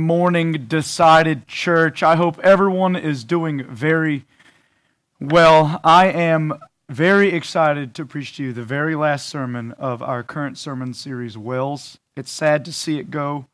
Morning, 0.00 0.64
Decided 0.66 1.46
Church. 1.46 2.02
I 2.02 2.16
hope 2.16 2.38
everyone 2.40 2.96
is 2.96 3.22
doing 3.22 3.64
very 3.64 4.24
well. 5.20 5.80
I 5.84 6.06
am 6.06 6.58
very 6.88 7.32
excited 7.32 7.94
to 7.94 8.04
preach 8.04 8.36
to 8.36 8.42
you 8.42 8.52
the 8.52 8.64
very 8.64 8.96
last 8.96 9.28
sermon 9.28 9.72
of 9.72 10.02
our 10.02 10.22
current 10.22 10.58
sermon 10.58 10.94
series, 10.94 11.38
Wells. 11.38 11.98
It's 12.16 12.32
sad 12.32 12.64
to 12.64 12.72
see 12.72 12.98
it 12.98 13.10
go. 13.10 13.46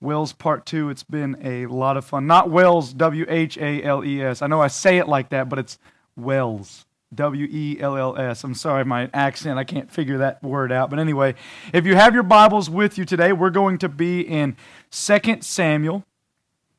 Wells 0.00 0.32
Part 0.32 0.64
2, 0.64 0.88
it's 0.88 1.02
been 1.02 1.36
a 1.42 1.66
lot 1.66 1.96
of 1.96 2.04
fun. 2.04 2.26
Not 2.26 2.48
Wells, 2.48 2.94
W 2.94 3.26
H 3.28 3.58
A 3.58 3.82
L 3.82 4.04
E 4.04 4.22
S. 4.22 4.40
I 4.40 4.46
know 4.46 4.62
I 4.62 4.68
say 4.68 4.98
it 4.98 5.08
like 5.08 5.28
that, 5.30 5.48
but 5.48 5.58
it's 5.58 5.78
Wells. 6.16 6.86
W 7.14 7.46
E 7.50 7.78
L 7.80 7.96
L 7.96 8.16
S. 8.16 8.44
I'm 8.44 8.54
sorry, 8.54 8.84
my 8.84 9.08
accent, 9.14 9.58
I 9.58 9.64
can't 9.64 9.90
figure 9.90 10.18
that 10.18 10.42
word 10.42 10.70
out. 10.70 10.90
But 10.90 10.98
anyway, 10.98 11.34
if 11.72 11.86
you 11.86 11.94
have 11.94 12.14
your 12.14 12.22
Bibles 12.22 12.68
with 12.68 12.98
you 12.98 13.04
today, 13.04 13.32
we're 13.32 13.50
going 13.50 13.78
to 13.78 13.88
be 13.88 14.20
in 14.20 14.56
2 14.90 15.38
Samuel. 15.40 16.04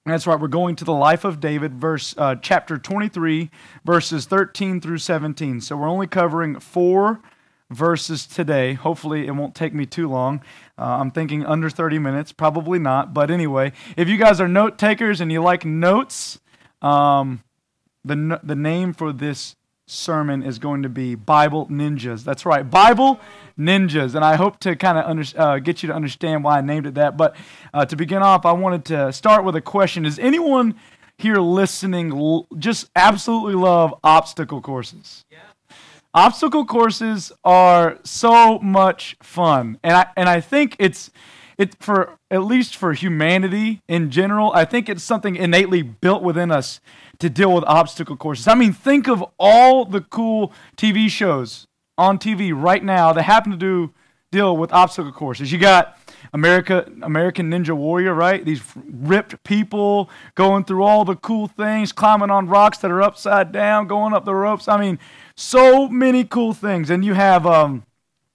That's 0.05 0.25
right, 0.25 0.39
we're 0.39 0.47
going 0.47 0.75
to 0.77 0.85
the 0.85 0.93
life 0.93 1.23
of 1.23 1.39
David, 1.39 1.75
verse 1.75 2.15
uh, 2.17 2.35
chapter 2.35 2.77
23, 2.77 3.51
verses 3.85 4.25
13 4.25 4.81
through 4.81 4.97
17. 4.99 5.61
So 5.61 5.77
we're 5.77 5.89
only 5.89 6.07
covering 6.07 6.59
four 6.59 7.21
verses 7.69 8.25
today. 8.25 8.73
Hopefully, 8.73 9.27
it 9.27 9.31
won't 9.31 9.55
take 9.55 9.73
me 9.73 9.85
too 9.85 10.07
long. 10.07 10.41
Uh, 10.77 10.97
I'm 10.99 11.11
thinking 11.11 11.45
under 11.45 11.69
30 11.69 11.99
minutes, 11.99 12.31
probably 12.31 12.79
not. 12.79 13.13
But 13.13 13.29
anyway, 13.29 13.71
if 13.97 14.07
you 14.07 14.17
guys 14.17 14.39
are 14.39 14.47
note 14.47 14.77
takers 14.77 15.21
and 15.21 15.31
you 15.31 15.41
like 15.41 15.65
notes, 15.65 16.39
um, 16.81 17.43
the, 18.03 18.39
the 18.41 18.55
name 18.55 18.93
for 18.93 19.11
this 19.11 19.55
sermon 19.89 20.43
is 20.43 20.59
going 20.59 20.83
to 20.83 20.89
be 20.89 21.15
Bible 21.15 21.67
Ninjas. 21.67 22.23
That's 22.23 22.45
right, 22.45 22.69
Bible 22.69 23.19
Ninjas. 23.57 24.15
And 24.15 24.23
I 24.23 24.35
hope 24.35 24.59
to 24.59 24.75
kind 24.75 24.97
of 24.97 25.05
under, 25.05 25.23
uh, 25.35 25.59
get 25.59 25.81
you 25.81 25.87
to 25.87 25.93
understand 25.93 26.43
why 26.43 26.59
I 26.59 26.61
named 26.61 26.85
it 26.85 26.95
that. 26.95 27.17
But 27.17 27.35
uh, 27.73 27.85
to 27.85 27.95
begin 27.95 28.21
off, 28.21 28.45
I 28.45 28.51
wanted 28.51 28.85
to 28.85 29.11
start 29.11 29.43
with 29.43 29.55
a 29.55 29.61
question 29.61 30.05
Is 30.05 30.19
anyone 30.19 30.75
here 31.17 31.37
listening 31.37 32.17
l- 32.17 32.47
just 32.57 32.89
absolutely 32.95 33.55
love 33.55 33.93
obstacle 34.03 34.61
courses? 34.61 35.25
Yeah. 35.29 35.39
Obstacle 36.13 36.65
courses 36.65 37.31
are 37.43 37.99
so 38.03 38.59
much 38.59 39.15
fun. 39.21 39.77
And 39.83 39.95
I, 39.95 40.07
and 40.15 40.29
I 40.29 40.41
think 40.41 40.75
it's. 40.79 41.11
It, 41.57 41.75
for 41.81 42.17
at 42.31 42.45
least 42.45 42.77
for 42.77 42.93
humanity 42.93 43.81
in 43.89 44.11
general, 44.11 44.53
I 44.53 44.63
think 44.63 44.87
it's 44.87 45.03
something 45.03 45.35
innately 45.35 45.81
built 45.81 46.23
within 46.23 46.51
us 46.51 46.79
to 47.19 47.29
deal 47.29 47.53
with 47.53 47.63
obstacle 47.65 48.15
courses. 48.15 48.47
I 48.47 48.55
mean, 48.55 48.73
think 48.73 49.07
of 49.07 49.23
all 49.37 49.85
the 49.85 50.01
cool 50.01 50.53
TV 50.77 51.09
shows 51.09 51.67
on 51.97 52.17
TV 52.17 52.51
right 52.55 52.83
now 52.83 53.11
that 53.13 53.23
happen 53.23 53.51
to 53.51 53.57
do 53.57 53.93
deal 54.31 54.55
with 54.55 54.71
obstacle 54.71 55.11
courses. 55.11 55.51
You 55.51 55.57
got 55.57 55.97
America 56.33 56.89
American 57.01 57.49
Ninja 57.49 57.75
Warrior, 57.75 58.13
right? 58.13 58.43
These 58.43 58.61
ripped 58.75 59.43
people 59.43 60.09
going 60.35 60.63
through 60.63 60.83
all 60.83 61.03
the 61.03 61.15
cool 61.15 61.47
things, 61.47 61.91
climbing 61.91 62.29
on 62.29 62.47
rocks 62.47 62.77
that 62.79 62.91
are 62.91 63.01
upside 63.01 63.51
down, 63.51 63.87
going 63.87 64.13
up 64.13 64.25
the 64.25 64.35
ropes. 64.35 64.67
I 64.67 64.79
mean, 64.79 64.99
so 65.35 65.87
many 65.87 66.23
cool 66.23 66.53
things. 66.53 66.89
And 66.89 67.03
you 67.03 67.15
have 67.15 67.45
um, 67.45 67.83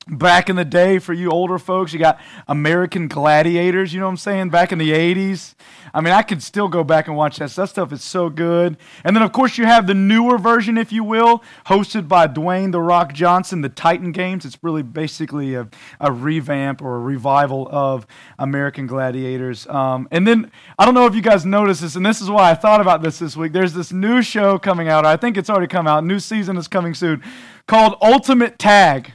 back 0.07 0.51
in 0.51 0.57
the 0.57 0.65
day 0.65 0.99
for 0.99 1.13
you 1.13 1.31
older 1.31 1.59
folks 1.59 1.93
you 1.93 1.99
got 1.99 2.21
american 2.49 3.09
gladiators 3.09 3.95
you 3.95 4.01
know 4.01 4.07
what 4.07 4.11
i'm 4.11 4.17
saying 4.17 4.51
back 4.51 4.71
in 4.71 4.79
the 4.79 4.91
80s 4.91 5.55
i 5.95 6.01
mean 6.01 6.13
i 6.13 6.23
could 6.23 6.43
still 6.43 6.69
go 6.69 6.85
back 6.85 7.09
and 7.09 7.17
watch 7.17 7.39
that. 7.39 7.51
That 7.51 7.69
stuff 7.69 7.93
is 7.93 8.03
so 8.03 8.29
good. 8.29 8.77
And 9.05 9.17
then 9.17 9.23
of 9.23 9.33
course 9.33 9.59
you 9.59 9.65
have 9.65 9.87
the 9.87 9.95
newer 9.95 10.39
version 10.39 10.77
if 10.77 10.93
you 10.93 11.05
will 11.05 11.43
hosted 11.67 12.09
by 12.09 12.27
dwayne 12.27 12.73
the 12.73 12.81
rock 12.81 13.13
johnson 13.13 13.63
the 13.63 13.69
titan 13.69 14.13
games. 14.13 14.45
It's 14.45 14.59
really 14.63 14.83
basically 14.83 15.55
a, 15.55 15.69
a 16.01 16.13
revamp 16.13 16.83
or 16.83 16.97
a 16.97 17.01
revival 17.01 17.69
of 17.71 18.07
american 18.39 18.87
gladiators. 18.87 19.67
Um, 19.69 20.09
and 20.11 20.27
then 20.27 20.51
i 20.79 20.85
don't 20.85 20.95
know 20.95 21.07
if 21.07 21.15
you 21.15 21.23
guys 21.23 21.47
noticed 21.47 21.81
this 21.81 21.97
and 21.97 22.05
this 22.05 22.21
is 22.21 22.31
why 22.31 22.51
i 22.51 22.55
thought 22.55 22.81
about 22.81 23.03
this 23.03 23.19
this 23.19 23.37
week. 23.37 23.53
There's 23.53 23.73
this 23.73 23.93
new 23.93 24.23
show 24.23 24.59
coming 24.59 24.89
out. 24.89 25.07
I 25.07 25.17
think 25.17 25.37
it's 25.37 25.49
already 25.49 25.67
come 25.67 25.87
out. 25.87 26.05
New 26.05 26.21
season 26.21 26.57
is 26.57 26.69
coming 26.69 26.95
soon. 26.95 27.23
Called 27.67 27.97
ultimate 28.03 28.59
tag 28.59 29.15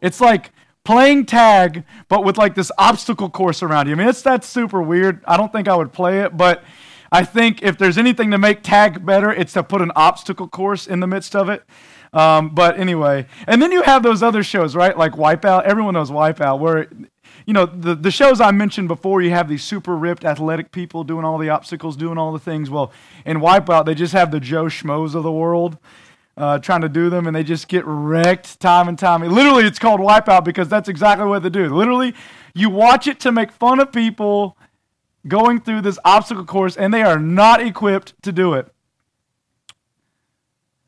it's 0.00 0.20
like 0.20 0.52
playing 0.84 1.26
tag, 1.26 1.84
but 2.08 2.24
with 2.24 2.38
like 2.38 2.54
this 2.54 2.72
obstacle 2.78 3.30
course 3.30 3.62
around 3.62 3.86
you. 3.86 3.92
I 3.92 3.96
mean, 3.96 4.08
it's 4.08 4.22
that 4.22 4.44
super 4.44 4.82
weird. 4.82 5.22
I 5.26 5.36
don't 5.36 5.52
think 5.52 5.68
I 5.68 5.76
would 5.76 5.92
play 5.92 6.20
it, 6.20 6.36
but 6.36 6.62
I 7.12 7.24
think 7.24 7.62
if 7.62 7.76
there's 7.76 7.98
anything 7.98 8.30
to 8.30 8.38
make 8.38 8.62
tag 8.62 9.04
better, 9.04 9.32
it's 9.32 9.52
to 9.54 9.62
put 9.62 9.82
an 9.82 9.92
obstacle 9.96 10.48
course 10.48 10.86
in 10.86 11.00
the 11.00 11.06
midst 11.06 11.34
of 11.34 11.48
it. 11.48 11.64
Um, 12.12 12.54
but 12.54 12.78
anyway, 12.78 13.26
and 13.46 13.62
then 13.62 13.72
you 13.72 13.82
have 13.82 14.02
those 14.02 14.22
other 14.22 14.42
shows, 14.42 14.74
right? 14.74 14.96
Like 14.96 15.12
Wipeout. 15.12 15.64
Everyone 15.64 15.94
knows 15.94 16.10
Wipeout, 16.10 16.58
where 16.58 16.88
you 17.46 17.54
know 17.54 17.66
the, 17.66 17.94
the 17.94 18.10
shows 18.10 18.40
I 18.40 18.50
mentioned 18.50 18.88
before. 18.88 19.22
You 19.22 19.30
have 19.30 19.48
these 19.48 19.62
super 19.62 19.96
ripped 19.96 20.24
athletic 20.24 20.72
people 20.72 21.04
doing 21.04 21.24
all 21.24 21.38
the 21.38 21.50
obstacles, 21.50 21.96
doing 21.96 22.18
all 22.18 22.32
the 22.32 22.40
things. 22.40 22.68
Well, 22.68 22.92
in 23.24 23.38
Wipeout, 23.38 23.86
they 23.86 23.94
just 23.94 24.12
have 24.12 24.32
the 24.32 24.40
Joe 24.40 24.64
Schmoes 24.64 25.14
of 25.14 25.22
the 25.22 25.32
world 25.32 25.78
uh, 26.40 26.58
trying 26.58 26.80
to 26.80 26.88
do 26.88 27.10
them, 27.10 27.26
and 27.26 27.36
they 27.36 27.44
just 27.44 27.68
get 27.68 27.84
wrecked 27.84 28.58
time 28.60 28.88
and 28.88 28.98
time. 28.98 29.20
Literally, 29.22 29.64
it's 29.64 29.78
called 29.78 30.00
Wipeout 30.00 30.42
because 30.42 30.70
that's 30.70 30.88
exactly 30.88 31.26
what 31.26 31.42
they 31.42 31.50
do. 31.50 31.68
Literally, 31.68 32.14
you 32.54 32.70
watch 32.70 33.06
it 33.06 33.20
to 33.20 33.30
make 33.30 33.52
fun 33.52 33.78
of 33.78 33.92
people 33.92 34.56
going 35.28 35.60
through 35.60 35.82
this 35.82 35.98
obstacle 36.02 36.46
course, 36.46 36.78
and 36.78 36.94
they 36.94 37.02
are 37.02 37.18
not 37.18 37.60
equipped 37.60 38.14
to 38.22 38.32
do 38.32 38.54
it. 38.54 38.72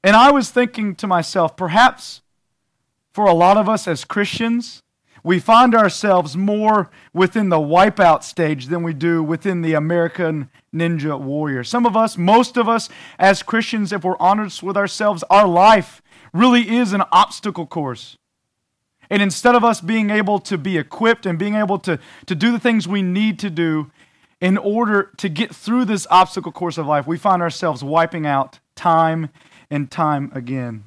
And 0.02 0.16
I 0.16 0.30
was 0.30 0.50
thinking 0.50 0.94
to 0.96 1.06
myself, 1.06 1.54
perhaps 1.54 2.22
for 3.12 3.26
a 3.26 3.34
lot 3.34 3.58
of 3.58 3.68
us 3.68 3.86
as 3.86 4.06
Christians, 4.06 4.81
we 5.24 5.38
find 5.38 5.74
ourselves 5.74 6.36
more 6.36 6.90
within 7.12 7.48
the 7.48 7.58
wipeout 7.58 8.24
stage 8.24 8.66
than 8.66 8.82
we 8.82 8.92
do 8.92 9.22
within 9.22 9.62
the 9.62 9.74
American 9.74 10.50
Ninja 10.74 11.20
Warrior. 11.20 11.62
Some 11.62 11.86
of 11.86 11.96
us, 11.96 12.18
most 12.18 12.56
of 12.56 12.68
us, 12.68 12.88
as 13.18 13.42
Christians, 13.42 13.92
if 13.92 14.04
we're 14.04 14.16
honest 14.18 14.62
with 14.62 14.76
ourselves, 14.76 15.22
our 15.30 15.46
life 15.46 16.02
really 16.32 16.76
is 16.76 16.92
an 16.92 17.02
obstacle 17.12 17.66
course. 17.66 18.18
And 19.10 19.22
instead 19.22 19.54
of 19.54 19.62
us 19.62 19.80
being 19.80 20.10
able 20.10 20.38
to 20.40 20.56
be 20.56 20.78
equipped 20.78 21.26
and 21.26 21.38
being 21.38 21.54
able 21.54 21.78
to, 21.80 21.98
to 22.26 22.34
do 22.34 22.50
the 22.50 22.58
things 22.58 22.88
we 22.88 23.02
need 23.02 23.38
to 23.40 23.50
do 23.50 23.90
in 24.40 24.58
order 24.58 25.10
to 25.18 25.28
get 25.28 25.54
through 25.54 25.84
this 25.84 26.06
obstacle 26.10 26.50
course 26.50 26.78
of 26.78 26.86
life, 26.86 27.06
we 27.06 27.18
find 27.18 27.42
ourselves 27.42 27.84
wiping 27.84 28.26
out 28.26 28.58
time 28.74 29.28
and 29.70 29.90
time 29.90 30.32
again. 30.34 30.84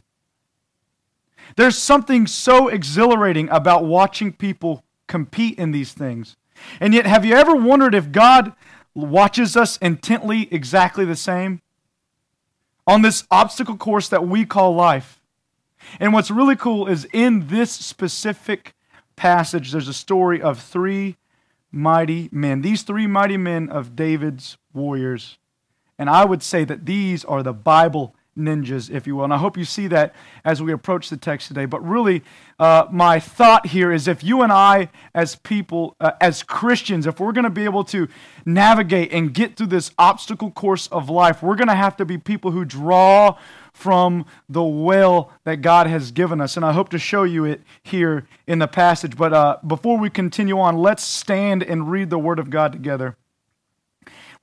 There's 1.55 1.77
something 1.77 2.27
so 2.27 2.67
exhilarating 2.67 3.49
about 3.49 3.85
watching 3.85 4.33
people 4.33 4.83
compete 5.07 5.57
in 5.57 5.71
these 5.71 5.93
things. 5.93 6.35
And 6.79 6.93
yet, 6.93 7.05
have 7.05 7.25
you 7.25 7.35
ever 7.35 7.55
wondered 7.55 7.95
if 7.95 8.11
God 8.11 8.53
watches 8.93 9.57
us 9.57 9.77
intently 9.77 10.47
exactly 10.51 11.05
the 11.05 11.15
same 11.15 11.61
on 12.87 13.01
this 13.01 13.25
obstacle 13.29 13.77
course 13.77 14.09
that 14.09 14.27
we 14.27 14.45
call 14.45 14.73
life? 14.75 15.21
And 15.99 16.13
what's 16.13 16.31
really 16.31 16.55
cool 16.55 16.87
is 16.87 17.07
in 17.13 17.47
this 17.47 17.71
specific 17.71 18.73
passage, 19.15 19.71
there's 19.71 19.87
a 19.87 19.93
story 19.93 20.41
of 20.41 20.61
three 20.61 21.17
mighty 21.71 22.29
men. 22.31 22.61
These 22.61 22.83
three 22.83 23.07
mighty 23.07 23.37
men 23.37 23.69
of 23.69 23.95
David's 23.95 24.57
warriors. 24.73 25.37
And 25.97 26.09
I 26.09 26.25
would 26.25 26.43
say 26.43 26.63
that 26.65 26.85
these 26.85 27.23
are 27.25 27.43
the 27.43 27.53
Bible 27.53 28.15
ninjas, 28.37 28.89
if 28.89 29.07
you 29.07 29.15
will. 29.15 29.23
And 29.23 29.33
I 29.33 29.37
hope 29.37 29.57
you 29.57 29.65
see 29.65 29.87
that 29.87 30.13
as 30.43 30.61
we 30.61 30.71
approach 30.71 31.09
the 31.09 31.17
text 31.17 31.47
today. 31.47 31.65
But 31.65 31.85
really, 31.85 32.23
uh, 32.59 32.85
my 32.91 33.19
thought 33.19 33.67
here 33.67 33.91
is 33.91 34.07
if 34.07 34.23
you 34.23 34.41
and 34.41 34.51
I, 34.51 34.89
as 35.13 35.35
people, 35.35 35.95
uh, 35.99 36.11
as 36.21 36.43
Christians, 36.43 37.07
if 37.07 37.19
we're 37.19 37.31
going 37.31 37.43
to 37.45 37.49
be 37.49 37.65
able 37.65 37.83
to 37.85 38.07
navigate 38.45 39.11
and 39.11 39.33
get 39.33 39.55
through 39.55 39.67
this 39.67 39.91
obstacle 39.97 40.51
course 40.51 40.87
of 40.87 41.09
life, 41.09 41.41
we're 41.41 41.55
going 41.55 41.67
to 41.67 41.75
have 41.75 41.97
to 41.97 42.05
be 42.05 42.17
people 42.17 42.51
who 42.51 42.65
draw 42.65 43.37
from 43.73 44.25
the 44.47 44.63
well 44.63 45.31
that 45.43 45.57
God 45.57 45.87
has 45.87 46.11
given 46.11 46.39
us. 46.39 46.55
And 46.55 46.65
I 46.65 46.71
hope 46.71 46.89
to 46.89 46.99
show 46.99 47.23
you 47.23 47.43
it 47.45 47.61
here 47.83 48.25
in 48.47 48.59
the 48.59 48.67
passage. 48.67 49.17
But 49.17 49.33
uh, 49.33 49.57
before 49.65 49.97
we 49.97 50.09
continue 50.09 50.59
on, 50.59 50.77
let's 50.77 51.03
stand 51.03 51.61
and 51.61 51.91
read 51.91 52.09
the 52.09 52.19
Word 52.19 52.39
of 52.39 52.49
God 52.49 52.71
together. 52.71 53.17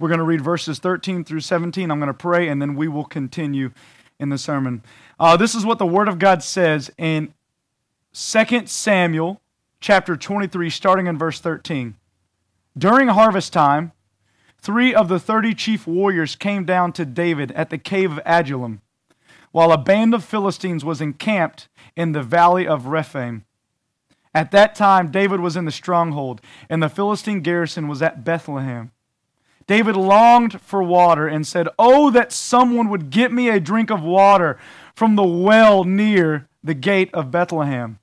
We're 0.02 0.08
going 0.08 0.18
to 0.18 0.24
read 0.24 0.40
verses 0.40 0.80
13 0.80 1.22
through 1.22 1.42
17. 1.42 1.88
I'm 1.88 2.00
going 2.00 2.08
to 2.08 2.12
pray, 2.12 2.48
and 2.48 2.60
then 2.60 2.74
we 2.74 2.88
will 2.88 3.04
continue 3.04 3.70
in 4.18 4.30
the 4.30 4.36
sermon. 4.36 4.82
Uh, 5.20 5.36
this 5.36 5.54
is 5.54 5.64
what 5.64 5.78
the 5.78 5.86
Word 5.86 6.08
of 6.08 6.18
God 6.18 6.42
says 6.42 6.90
in 6.98 7.32
2 8.12 8.66
Samuel 8.66 9.40
chapter 9.78 10.16
23, 10.16 10.70
starting 10.70 11.06
in 11.06 11.16
verse 11.16 11.38
13. 11.38 11.94
During 12.76 13.06
harvest 13.06 13.52
time, 13.52 13.92
three 14.58 14.92
of 14.92 15.06
the 15.06 15.20
thirty 15.20 15.54
chief 15.54 15.86
warriors 15.86 16.34
came 16.34 16.64
down 16.64 16.92
to 16.94 17.04
David 17.04 17.52
at 17.52 17.70
the 17.70 17.78
cave 17.78 18.10
of 18.10 18.20
Adullam, 18.26 18.80
while 19.52 19.70
a 19.70 19.78
band 19.78 20.14
of 20.14 20.24
Philistines 20.24 20.84
was 20.84 21.00
encamped 21.00 21.68
in 21.94 22.10
the 22.10 22.24
valley 22.24 22.66
of 22.66 22.86
Rephaim. 22.86 23.44
At 24.34 24.50
that 24.50 24.74
time, 24.74 25.12
David 25.12 25.38
was 25.38 25.54
in 25.54 25.64
the 25.64 25.70
stronghold, 25.70 26.40
and 26.68 26.82
the 26.82 26.88
Philistine 26.88 27.40
garrison 27.40 27.86
was 27.86 28.02
at 28.02 28.24
Bethlehem. 28.24 28.90
David 29.66 29.96
longed 29.96 30.60
for 30.60 30.82
water 30.82 31.26
and 31.26 31.46
said, 31.46 31.68
Oh, 31.78 32.10
that 32.10 32.32
someone 32.32 32.88
would 32.88 33.10
get 33.10 33.32
me 33.32 33.48
a 33.48 33.60
drink 33.60 33.90
of 33.90 34.02
water 34.02 34.58
from 34.94 35.16
the 35.16 35.24
well 35.24 35.84
near 35.84 36.48
the 36.62 36.74
gate 36.74 37.10
of 37.12 37.30
Bethlehem. 37.30 37.98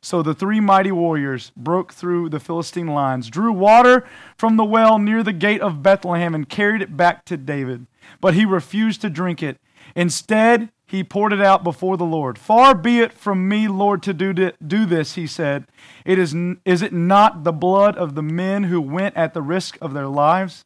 So 0.00 0.22
the 0.22 0.34
three 0.34 0.60
mighty 0.60 0.92
warriors 0.92 1.50
broke 1.56 1.92
through 1.92 2.28
the 2.28 2.38
Philistine 2.38 2.86
lines, 2.86 3.28
drew 3.28 3.52
water 3.52 4.06
from 4.36 4.56
the 4.56 4.64
well 4.64 4.98
near 4.98 5.22
the 5.22 5.32
gate 5.32 5.60
of 5.60 5.82
Bethlehem, 5.82 6.34
and 6.34 6.48
carried 6.48 6.82
it 6.82 6.96
back 6.96 7.24
to 7.26 7.36
David. 7.36 7.86
But 8.20 8.34
he 8.34 8.44
refused 8.44 9.00
to 9.00 9.10
drink 9.10 9.42
it. 9.42 9.58
Instead, 9.96 10.70
he 10.86 11.04
poured 11.04 11.32
it 11.32 11.40
out 11.40 11.64
before 11.64 11.96
the 11.96 12.04
Lord. 12.04 12.38
Far 12.38 12.74
be 12.74 13.00
it 13.00 13.12
from 13.12 13.48
me, 13.48 13.68
Lord, 13.68 14.02
to 14.04 14.14
do, 14.14 14.32
do 14.32 14.86
this, 14.86 15.14
he 15.16 15.26
said. 15.26 15.66
It 16.04 16.18
is, 16.18 16.34
is 16.64 16.80
it 16.80 16.92
not 16.92 17.44
the 17.44 17.52
blood 17.52 17.96
of 17.96 18.14
the 18.14 18.22
men 18.22 18.64
who 18.64 18.80
went 18.80 19.16
at 19.16 19.34
the 19.34 19.42
risk 19.42 19.76
of 19.82 19.92
their 19.92 20.08
lives? 20.08 20.64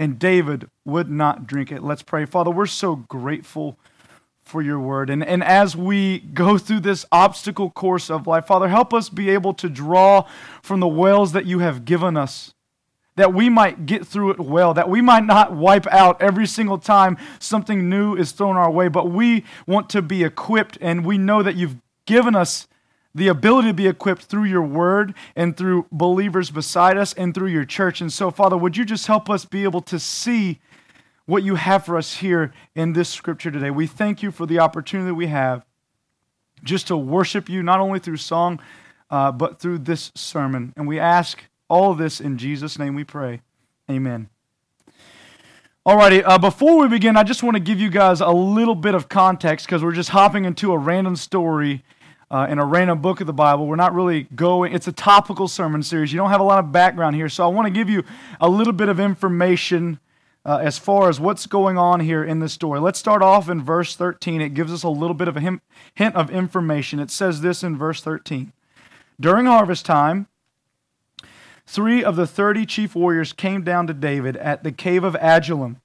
And 0.00 0.18
David 0.18 0.70
would 0.86 1.10
not 1.10 1.46
drink 1.46 1.70
it. 1.70 1.82
Let's 1.82 2.02
pray. 2.02 2.24
Father, 2.24 2.50
we're 2.50 2.64
so 2.64 2.96
grateful 2.96 3.78
for 4.42 4.62
your 4.62 4.80
word. 4.80 5.10
And, 5.10 5.22
and 5.22 5.44
as 5.44 5.76
we 5.76 6.20
go 6.20 6.56
through 6.56 6.80
this 6.80 7.04
obstacle 7.12 7.70
course 7.70 8.08
of 8.08 8.26
life, 8.26 8.46
Father, 8.46 8.68
help 8.68 8.94
us 8.94 9.10
be 9.10 9.28
able 9.28 9.52
to 9.52 9.68
draw 9.68 10.26
from 10.62 10.80
the 10.80 10.88
wells 10.88 11.32
that 11.32 11.44
you 11.44 11.58
have 11.58 11.84
given 11.84 12.16
us, 12.16 12.54
that 13.16 13.34
we 13.34 13.50
might 13.50 13.84
get 13.84 14.06
through 14.06 14.30
it 14.30 14.40
well, 14.40 14.72
that 14.72 14.88
we 14.88 15.02
might 15.02 15.26
not 15.26 15.52
wipe 15.54 15.86
out 15.88 16.22
every 16.22 16.46
single 16.46 16.78
time 16.78 17.18
something 17.38 17.90
new 17.90 18.16
is 18.16 18.32
thrown 18.32 18.56
our 18.56 18.70
way, 18.70 18.88
but 18.88 19.10
we 19.10 19.44
want 19.66 19.90
to 19.90 20.00
be 20.00 20.24
equipped, 20.24 20.78
and 20.80 21.04
we 21.04 21.18
know 21.18 21.42
that 21.42 21.56
you've 21.56 21.76
given 22.06 22.34
us 22.34 22.66
the 23.14 23.28
ability 23.28 23.68
to 23.68 23.74
be 23.74 23.86
equipped 23.86 24.22
through 24.22 24.44
your 24.44 24.62
word 24.62 25.14
and 25.34 25.56
through 25.56 25.86
believers 25.90 26.50
beside 26.50 26.96
us 26.96 27.12
and 27.14 27.34
through 27.34 27.48
your 27.48 27.64
church. 27.64 28.00
And 28.00 28.12
so, 28.12 28.30
Father, 28.30 28.56
would 28.56 28.76
you 28.76 28.84
just 28.84 29.06
help 29.06 29.28
us 29.28 29.44
be 29.44 29.64
able 29.64 29.82
to 29.82 29.98
see 29.98 30.60
what 31.30 31.44
you 31.44 31.54
have 31.54 31.86
for 31.86 31.96
us 31.96 32.16
here 32.16 32.52
in 32.74 32.92
this 32.92 33.08
scripture 33.08 33.52
today. 33.52 33.70
We 33.70 33.86
thank 33.86 34.20
you 34.20 34.32
for 34.32 34.46
the 34.46 34.58
opportunity 34.58 35.12
we 35.12 35.28
have 35.28 35.64
just 36.64 36.88
to 36.88 36.96
worship 36.96 37.48
you, 37.48 37.62
not 37.62 37.78
only 37.78 38.00
through 38.00 38.16
song, 38.16 38.60
uh, 39.10 39.30
but 39.30 39.60
through 39.60 39.78
this 39.78 40.10
sermon. 40.16 40.72
And 40.76 40.88
we 40.88 40.98
ask 40.98 41.44
all 41.68 41.94
this 41.94 42.20
in 42.20 42.36
Jesus' 42.36 42.78
name 42.78 42.96
we 42.96 43.04
pray. 43.04 43.42
Amen. 43.88 44.28
Alrighty, 45.86 46.22
uh, 46.26 46.36
before 46.36 46.78
we 46.80 46.88
begin, 46.88 47.16
I 47.16 47.22
just 47.22 47.42
want 47.42 47.54
to 47.54 47.60
give 47.60 47.80
you 47.80 47.90
guys 47.90 48.20
a 48.20 48.30
little 48.30 48.74
bit 48.74 48.94
of 48.94 49.08
context 49.08 49.66
because 49.66 49.84
we're 49.84 49.92
just 49.92 50.10
hopping 50.10 50.44
into 50.44 50.72
a 50.72 50.78
random 50.78 51.14
story 51.14 51.84
uh, 52.30 52.46
in 52.48 52.58
a 52.58 52.64
random 52.64 53.00
book 53.00 53.20
of 53.20 53.26
the 53.26 53.32
Bible. 53.32 53.66
We're 53.66 53.76
not 53.76 53.94
really 53.94 54.24
going, 54.34 54.72
it's 54.72 54.86
a 54.86 54.92
topical 54.92 55.48
sermon 55.48 55.82
series. 55.82 56.12
You 56.12 56.18
don't 56.18 56.30
have 56.30 56.40
a 56.40 56.44
lot 56.44 56.58
of 56.58 56.70
background 56.70 57.16
here, 57.16 57.28
so 57.28 57.44
I 57.44 57.48
want 57.48 57.66
to 57.66 57.70
give 57.70 57.90
you 57.90 58.04
a 58.40 58.48
little 58.48 58.72
bit 58.72 58.88
of 58.88 59.00
information 59.00 59.98
uh, 60.44 60.58
as 60.62 60.78
far 60.78 61.08
as 61.08 61.20
what's 61.20 61.46
going 61.46 61.76
on 61.76 62.00
here 62.00 62.24
in 62.24 62.38
this 62.38 62.52
story. 62.52 62.80
Let's 62.80 62.98
start 62.98 63.22
off 63.22 63.48
in 63.48 63.62
verse 63.62 63.94
13. 63.96 64.40
It 64.40 64.54
gives 64.54 64.72
us 64.72 64.82
a 64.82 64.88
little 64.88 65.14
bit 65.14 65.28
of 65.28 65.36
a 65.36 65.40
hint 65.40 66.16
of 66.16 66.30
information. 66.30 66.98
It 66.98 67.10
says 67.10 67.40
this 67.40 67.62
in 67.62 67.76
verse 67.76 68.00
13 68.00 68.52
During 69.18 69.46
harvest 69.46 69.84
time, 69.84 70.28
three 71.66 72.02
of 72.02 72.16
the 72.16 72.26
30 72.26 72.64
chief 72.64 72.94
warriors 72.94 73.32
came 73.32 73.62
down 73.62 73.86
to 73.88 73.94
David 73.94 74.36
at 74.36 74.62
the 74.62 74.72
cave 74.72 75.04
of 75.04 75.14
Adullam, 75.16 75.80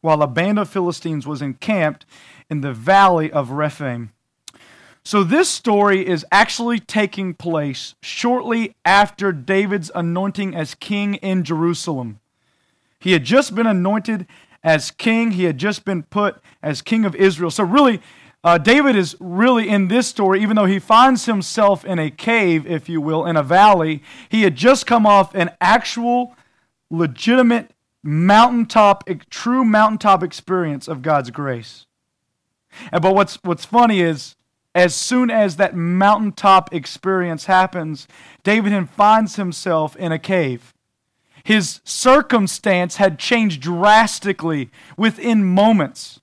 while 0.00 0.22
a 0.22 0.26
band 0.26 0.58
of 0.58 0.70
Philistines 0.70 1.26
was 1.26 1.42
encamped 1.42 2.06
in 2.48 2.62
the 2.62 2.72
valley 2.72 3.30
of 3.30 3.50
Rephaim. 3.50 4.12
So, 5.02 5.24
this 5.24 5.48
story 5.48 6.06
is 6.06 6.26
actually 6.30 6.78
taking 6.78 7.32
place 7.34 7.94
shortly 8.02 8.76
after 8.84 9.32
David's 9.32 9.90
anointing 9.94 10.54
as 10.54 10.74
king 10.74 11.14
in 11.16 11.42
Jerusalem. 11.42 12.20
He 12.98 13.12
had 13.12 13.24
just 13.24 13.54
been 13.54 13.66
anointed 13.66 14.26
as 14.62 14.90
king, 14.90 15.32
he 15.32 15.44
had 15.44 15.56
just 15.56 15.86
been 15.86 16.02
put 16.02 16.36
as 16.62 16.82
king 16.82 17.06
of 17.06 17.14
Israel. 17.16 17.50
So, 17.50 17.64
really, 17.64 18.02
uh, 18.44 18.58
David 18.58 18.94
is 18.96 19.16
really 19.20 19.68
in 19.68 19.88
this 19.88 20.06
story, 20.06 20.42
even 20.42 20.56
though 20.56 20.66
he 20.66 20.78
finds 20.78 21.26
himself 21.26 21.84
in 21.84 21.98
a 21.98 22.10
cave, 22.10 22.66
if 22.66 22.88
you 22.88 23.00
will, 23.00 23.26
in 23.26 23.36
a 23.36 23.42
valley, 23.42 24.02
he 24.28 24.42
had 24.42 24.56
just 24.56 24.86
come 24.86 25.06
off 25.06 25.34
an 25.34 25.50
actual, 25.60 26.34
legitimate 26.90 27.72
mountaintop, 28.02 29.08
true 29.28 29.64
mountaintop 29.64 30.22
experience 30.22 30.88
of 30.88 31.02
God's 31.02 31.30
grace. 31.30 31.86
And, 32.92 33.02
But 33.02 33.14
what's, 33.14 33.38
what's 33.42 33.64
funny 33.64 34.00
is, 34.00 34.36
as 34.74 34.94
soon 34.94 35.30
as 35.30 35.56
that 35.56 35.74
mountaintop 35.74 36.72
experience 36.72 37.46
happens, 37.46 38.06
David 38.42 38.88
finds 38.90 39.36
himself 39.36 39.96
in 39.96 40.12
a 40.12 40.18
cave. 40.18 40.72
His 41.42 41.80
circumstance 41.84 42.96
had 42.96 43.18
changed 43.18 43.62
drastically 43.62 44.70
within 44.96 45.44
moments 45.44 46.20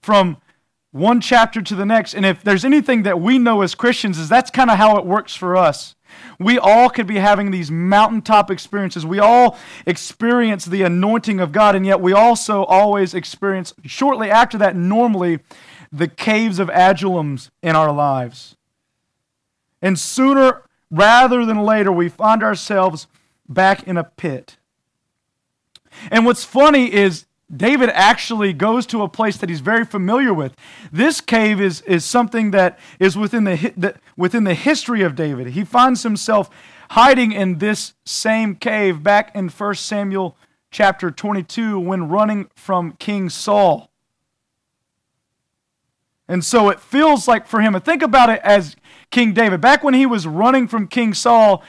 from 0.00 0.38
one 0.92 1.20
chapter 1.20 1.60
to 1.62 1.74
the 1.74 1.86
next. 1.86 2.14
And 2.14 2.24
if 2.24 2.42
there's 2.42 2.64
anything 2.64 3.02
that 3.02 3.20
we 3.20 3.38
know 3.38 3.62
as 3.62 3.74
Christians, 3.74 4.18
is 4.18 4.28
that's 4.28 4.50
kind 4.50 4.70
of 4.70 4.76
how 4.76 4.96
it 4.98 5.06
works 5.06 5.34
for 5.34 5.56
us. 5.56 5.94
We 6.38 6.58
all 6.58 6.90
could 6.90 7.06
be 7.06 7.16
having 7.16 7.50
these 7.50 7.70
mountaintop 7.70 8.50
experiences. 8.50 9.06
We 9.06 9.18
all 9.18 9.56
experience 9.86 10.66
the 10.66 10.82
anointing 10.82 11.40
of 11.40 11.52
God, 11.52 11.74
and 11.74 11.86
yet 11.86 12.00
we 12.00 12.12
also 12.12 12.64
always 12.64 13.14
experience, 13.14 13.72
shortly 13.84 14.30
after 14.30 14.58
that, 14.58 14.76
normally, 14.76 15.40
the 15.92 16.08
caves 16.08 16.58
of 16.58 16.68
Adullams 16.68 17.50
in 17.62 17.76
our 17.76 17.92
lives. 17.92 18.56
And 19.82 19.98
sooner 19.98 20.62
rather 20.90 21.44
than 21.44 21.62
later, 21.62 21.92
we 21.92 22.08
find 22.08 22.42
ourselves 22.42 23.06
back 23.48 23.86
in 23.86 23.96
a 23.96 24.04
pit. 24.04 24.56
And 26.10 26.24
what's 26.24 26.44
funny 26.44 26.92
is 26.92 27.26
David 27.54 27.90
actually 27.90 28.54
goes 28.54 28.86
to 28.86 29.02
a 29.02 29.08
place 29.08 29.36
that 29.36 29.50
he's 29.50 29.60
very 29.60 29.84
familiar 29.84 30.32
with. 30.32 30.56
This 30.90 31.20
cave 31.20 31.60
is, 31.60 31.82
is 31.82 32.04
something 32.04 32.50
that 32.52 32.78
is 32.98 33.16
within 33.16 33.44
the, 33.44 33.72
the, 33.76 33.94
within 34.16 34.44
the 34.44 34.54
history 34.54 35.02
of 35.02 35.14
David. 35.14 35.48
He 35.48 35.64
finds 35.64 36.02
himself 36.02 36.48
hiding 36.90 37.32
in 37.32 37.58
this 37.58 37.92
same 38.06 38.54
cave 38.54 39.02
back 39.02 39.34
in 39.34 39.48
1 39.48 39.74
Samuel 39.74 40.36
chapter 40.70 41.10
22 41.10 41.78
when 41.78 42.08
running 42.08 42.48
from 42.54 42.92
King 42.92 43.28
Saul. 43.28 43.91
And 46.28 46.44
so 46.44 46.68
it 46.68 46.80
feels 46.80 47.26
like 47.26 47.46
for 47.46 47.60
him, 47.60 47.74
and 47.74 47.84
think 47.84 48.02
about 48.02 48.30
it 48.30 48.40
as 48.42 48.76
King 49.10 49.34
David. 49.34 49.60
Back 49.60 49.82
when 49.82 49.94
he 49.94 50.06
was 50.06 50.26
running 50.26 50.68
from 50.68 50.86
King 50.86 51.14
Saul, 51.14 51.62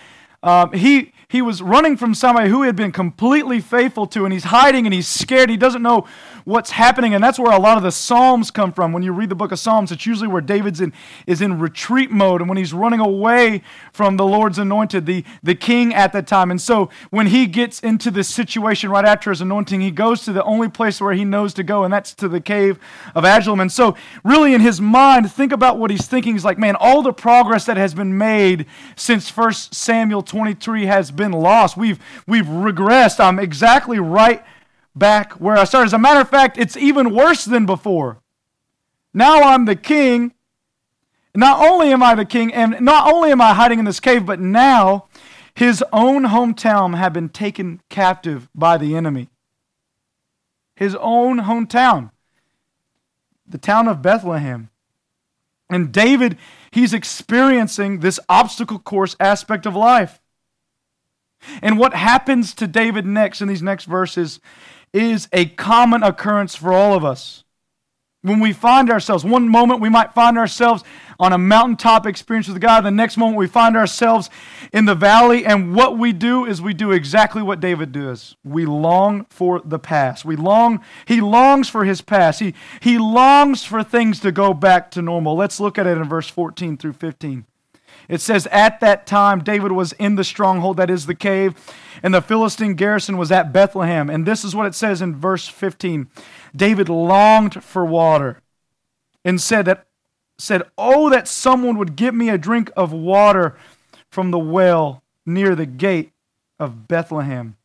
um, 0.43 0.71
he, 0.73 1.11
he 1.27 1.41
was 1.41 1.61
running 1.61 1.97
from 1.97 2.13
somebody 2.13 2.49
who 2.49 2.61
he 2.61 2.67
had 2.67 2.75
been 2.75 2.91
completely 2.91 3.59
faithful 3.59 4.05
to, 4.07 4.25
and 4.25 4.33
he's 4.33 4.45
hiding 4.45 4.85
and 4.85 4.93
he's 4.93 5.07
scared. 5.07 5.49
He 5.49 5.57
doesn't 5.57 5.81
know 5.81 6.05
what's 6.45 6.71
happening. 6.71 7.13
And 7.13 7.23
that's 7.23 7.39
where 7.39 7.51
a 7.51 7.59
lot 7.59 7.77
of 7.77 7.83
the 7.83 7.91
Psalms 7.91 8.51
come 8.51 8.71
from. 8.73 8.93
When 8.93 9.03
you 9.03 9.11
read 9.11 9.29
the 9.29 9.35
book 9.35 9.51
of 9.51 9.59
Psalms, 9.59 9.91
it's 9.91 10.05
usually 10.05 10.27
where 10.27 10.41
David's 10.41 10.81
in, 10.81 10.93
is 11.27 11.41
in 11.41 11.59
retreat 11.59 12.11
mode 12.11 12.41
and 12.41 12.49
when 12.49 12.57
he's 12.57 12.73
running 12.73 12.99
away 12.99 13.61
from 13.91 14.17
the 14.17 14.25
Lord's 14.25 14.57
anointed, 14.57 15.05
the, 15.05 15.23
the 15.41 15.55
king 15.55 15.93
at 15.93 16.13
that 16.13 16.27
time. 16.27 16.51
And 16.51 16.61
so 16.61 16.89
when 17.09 17.27
he 17.27 17.45
gets 17.45 17.79
into 17.79 18.11
this 18.11 18.27
situation 18.27 18.89
right 18.89 19.05
after 19.05 19.29
his 19.29 19.41
anointing, 19.41 19.81
he 19.81 19.91
goes 19.91 20.25
to 20.25 20.33
the 20.33 20.43
only 20.43 20.69
place 20.69 20.99
where 20.99 21.13
he 21.13 21.25
knows 21.25 21.53
to 21.55 21.63
go, 21.63 21.83
and 21.83 21.93
that's 21.93 22.13
to 22.15 22.27
the 22.27 22.41
cave 22.41 22.79
of 23.15 23.23
Adullam. 23.23 23.59
And 23.59 23.71
so, 23.71 23.95
really, 24.23 24.53
in 24.53 24.61
his 24.61 24.81
mind, 24.81 25.31
think 25.31 25.51
about 25.51 25.77
what 25.77 25.91
he's 25.91 26.07
thinking. 26.07 26.33
He's 26.33 26.45
like, 26.45 26.57
man, 26.57 26.75
all 26.79 27.01
the 27.01 27.13
progress 27.13 27.65
that 27.65 27.77
has 27.77 27.93
been 27.93 28.17
made 28.17 28.65
since 28.95 29.35
1 29.35 29.53
Samuel 29.53 30.21
23 30.21 30.85
has 30.85 31.11
been 31.11 31.31
lost. 31.31 31.77
We've, 31.77 31.99
we've 32.27 32.45
regressed. 32.45 33.19
I'm 33.19 33.39
exactly 33.39 33.99
right 33.99 34.43
back 34.95 35.33
where 35.33 35.57
I 35.57 35.63
started. 35.63 35.87
As 35.87 35.93
a 35.93 35.99
matter 35.99 36.21
of 36.21 36.29
fact, 36.29 36.57
it's 36.57 36.77
even 36.77 37.13
worse 37.13 37.45
than 37.45 37.65
before. 37.65 38.21
Now 39.13 39.41
I'm 39.41 39.65
the 39.65 39.75
king. 39.75 40.33
Not 41.35 41.65
only 41.65 41.91
am 41.91 42.03
I 42.03 42.15
the 42.15 42.25
king, 42.25 42.53
and 42.53 42.79
not 42.81 43.11
only 43.11 43.31
am 43.31 43.41
I 43.41 43.53
hiding 43.53 43.79
in 43.79 43.85
this 43.85 43.99
cave, 43.99 44.25
but 44.25 44.39
now 44.39 45.07
his 45.55 45.83
own 45.91 46.25
hometown 46.25 46.97
had 46.97 47.13
been 47.13 47.29
taken 47.29 47.81
captive 47.89 48.49
by 48.53 48.77
the 48.77 48.95
enemy. 48.95 49.29
His 50.75 50.95
own 50.99 51.39
hometown, 51.41 52.11
the 53.47 53.57
town 53.57 53.87
of 53.87 54.01
Bethlehem. 54.01 54.69
And 55.69 55.91
David, 55.91 56.37
he's 56.71 56.93
experiencing 56.93 57.99
this 57.99 58.19
obstacle 58.29 58.79
course 58.79 59.15
aspect 59.19 59.65
of 59.65 59.75
life. 59.75 60.19
And 61.61 61.77
what 61.77 61.93
happens 61.93 62.53
to 62.55 62.67
David 62.67 63.05
next 63.05 63.41
in 63.41 63.47
these 63.47 63.61
next 63.61 63.85
verses 63.85 64.39
is 64.93 65.27
a 65.33 65.45
common 65.45 66.03
occurrence 66.03 66.55
for 66.55 66.71
all 66.71 66.95
of 66.95 67.03
us. 67.03 67.43
When 68.21 68.39
we 68.39 68.53
find 68.53 68.89
ourselves, 68.89 69.25
one 69.25 69.49
moment 69.49 69.81
we 69.81 69.89
might 69.89 70.13
find 70.13 70.37
ourselves 70.37 70.83
on 71.19 71.33
a 71.33 71.37
mountaintop 71.37 72.05
experience 72.05 72.47
with 72.47 72.61
God. 72.61 72.81
The 72.81 72.91
next 72.91 73.17
moment 73.17 73.37
we 73.37 73.47
find 73.47 73.75
ourselves 73.75 74.29
in 74.71 74.85
the 74.85 74.95
valley. 74.95 75.45
And 75.45 75.75
what 75.75 75.97
we 75.97 76.13
do 76.13 76.45
is 76.45 76.61
we 76.61 76.73
do 76.73 76.91
exactly 76.91 77.41
what 77.41 77.59
David 77.59 77.91
does. 77.91 78.37
We 78.43 78.65
long 78.65 79.25
for 79.29 79.59
the 79.59 79.77
past. 79.77 80.23
We 80.23 80.37
long, 80.37 80.81
he 81.05 81.19
longs 81.19 81.67
for 81.67 81.83
his 81.83 82.01
past. 82.01 82.39
He, 82.39 82.53
he 82.79 82.97
longs 82.97 83.65
for 83.65 83.83
things 83.83 84.21
to 84.21 84.31
go 84.31 84.53
back 84.53 84.89
to 84.91 85.01
normal. 85.01 85.35
Let's 85.35 85.59
look 85.59 85.77
at 85.77 85.85
it 85.85 85.97
in 85.97 86.05
verse 86.05 86.29
14 86.29 86.77
through 86.77 86.93
15. 86.93 87.45
It 88.07 88.21
says, 88.21 88.47
At 88.51 88.79
that 88.79 89.05
time, 89.05 89.43
David 89.43 89.73
was 89.73 89.93
in 89.93 90.15
the 90.15 90.23
stronghold, 90.23 90.77
that 90.77 90.89
is 90.89 91.05
the 91.05 91.15
cave, 91.15 91.55
and 92.03 92.13
the 92.13 92.21
Philistine 92.21 92.75
garrison 92.75 93.17
was 93.17 93.31
at 93.31 93.53
Bethlehem. 93.53 94.09
And 94.09 94.25
this 94.25 94.43
is 94.43 94.53
what 94.53 94.65
it 94.67 94.75
says 94.75 95.01
in 95.01 95.15
verse 95.15 95.47
15 95.47 96.09
David 96.53 96.89
longed 96.89 97.63
for 97.63 97.85
water 97.85 98.41
and 99.23 99.41
said 99.41 99.65
that 99.65 99.87
said, 100.37 100.63
"Oh 100.77 101.09
that 101.09 101.27
someone 101.27 101.77
would 101.77 101.95
give 101.95 102.13
me 102.13 102.29
a 102.29 102.37
drink 102.37 102.69
of 102.75 102.91
water 102.91 103.55
from 104.11 104.31
the 104.31 104.39
well 104.39 105.01
near 105.25 105.55
the 105.55 105.65
gate 105.65 106.11
of 106.59 106.87
Bethlehem." 106.87 107.55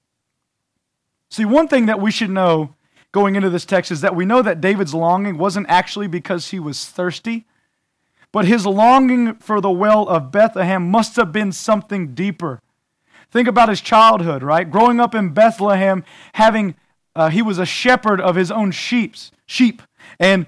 See, 1.30 1.44
one 1.44 1.68
thing 1.68 1.86
that 1.86 2.00
we 2.00 2.10
should 2.10 2.30
know 2.30 2.74
going 3.10 3.36
into 3.36 3.50
this 3.50 3.64
text 3.64 3.90
is 3.90 4.00
that 4.02 4.14
we 4.14 4.24
know 4.24 4.42
that 4.42 4.60
David's 4.60 4.94
longing 4.94 5.36
wasn't 5.36 5.68
actually 5.68 6.06
because 6.06 6.50
he 6.50 6.60
was 6.60 6.86
thirsty, 6.86 7.46
but 8.32 8.44
his 8.44 8.64
longing 8.64 9.34
for 9.34 9.60
the 9.60 9.70
well 9.70 10.06
of 10.08 10.30
Bethlehem 10.30 10.90
must 10.90 11.16
have 11.16 11.32
been 11.32 11.52
something 11.52 12.14
deeper. 12.14 12.60
Think 13.30 13.48
about 13.48 13.68
his 13.68 13.80
childhood, 13.80 14.42
right? 14.42 14.70
Growing 14.70 15.00
up 15.00 15.14
in 15.14 15.30
Bethlehem, 15.30 16.04
having 16.34 16.74
uh, 17.14 17.30
he 17.30 17.42
was 17.42 17.58
a 17.58 17.66
shepherd 17.66 18.20
of 18.20 18.36
his 18.36 18.50
own 18.50 18.70
sheep's 18.70 19.32
sheep, 19.44 19.82
and 20.20 20.46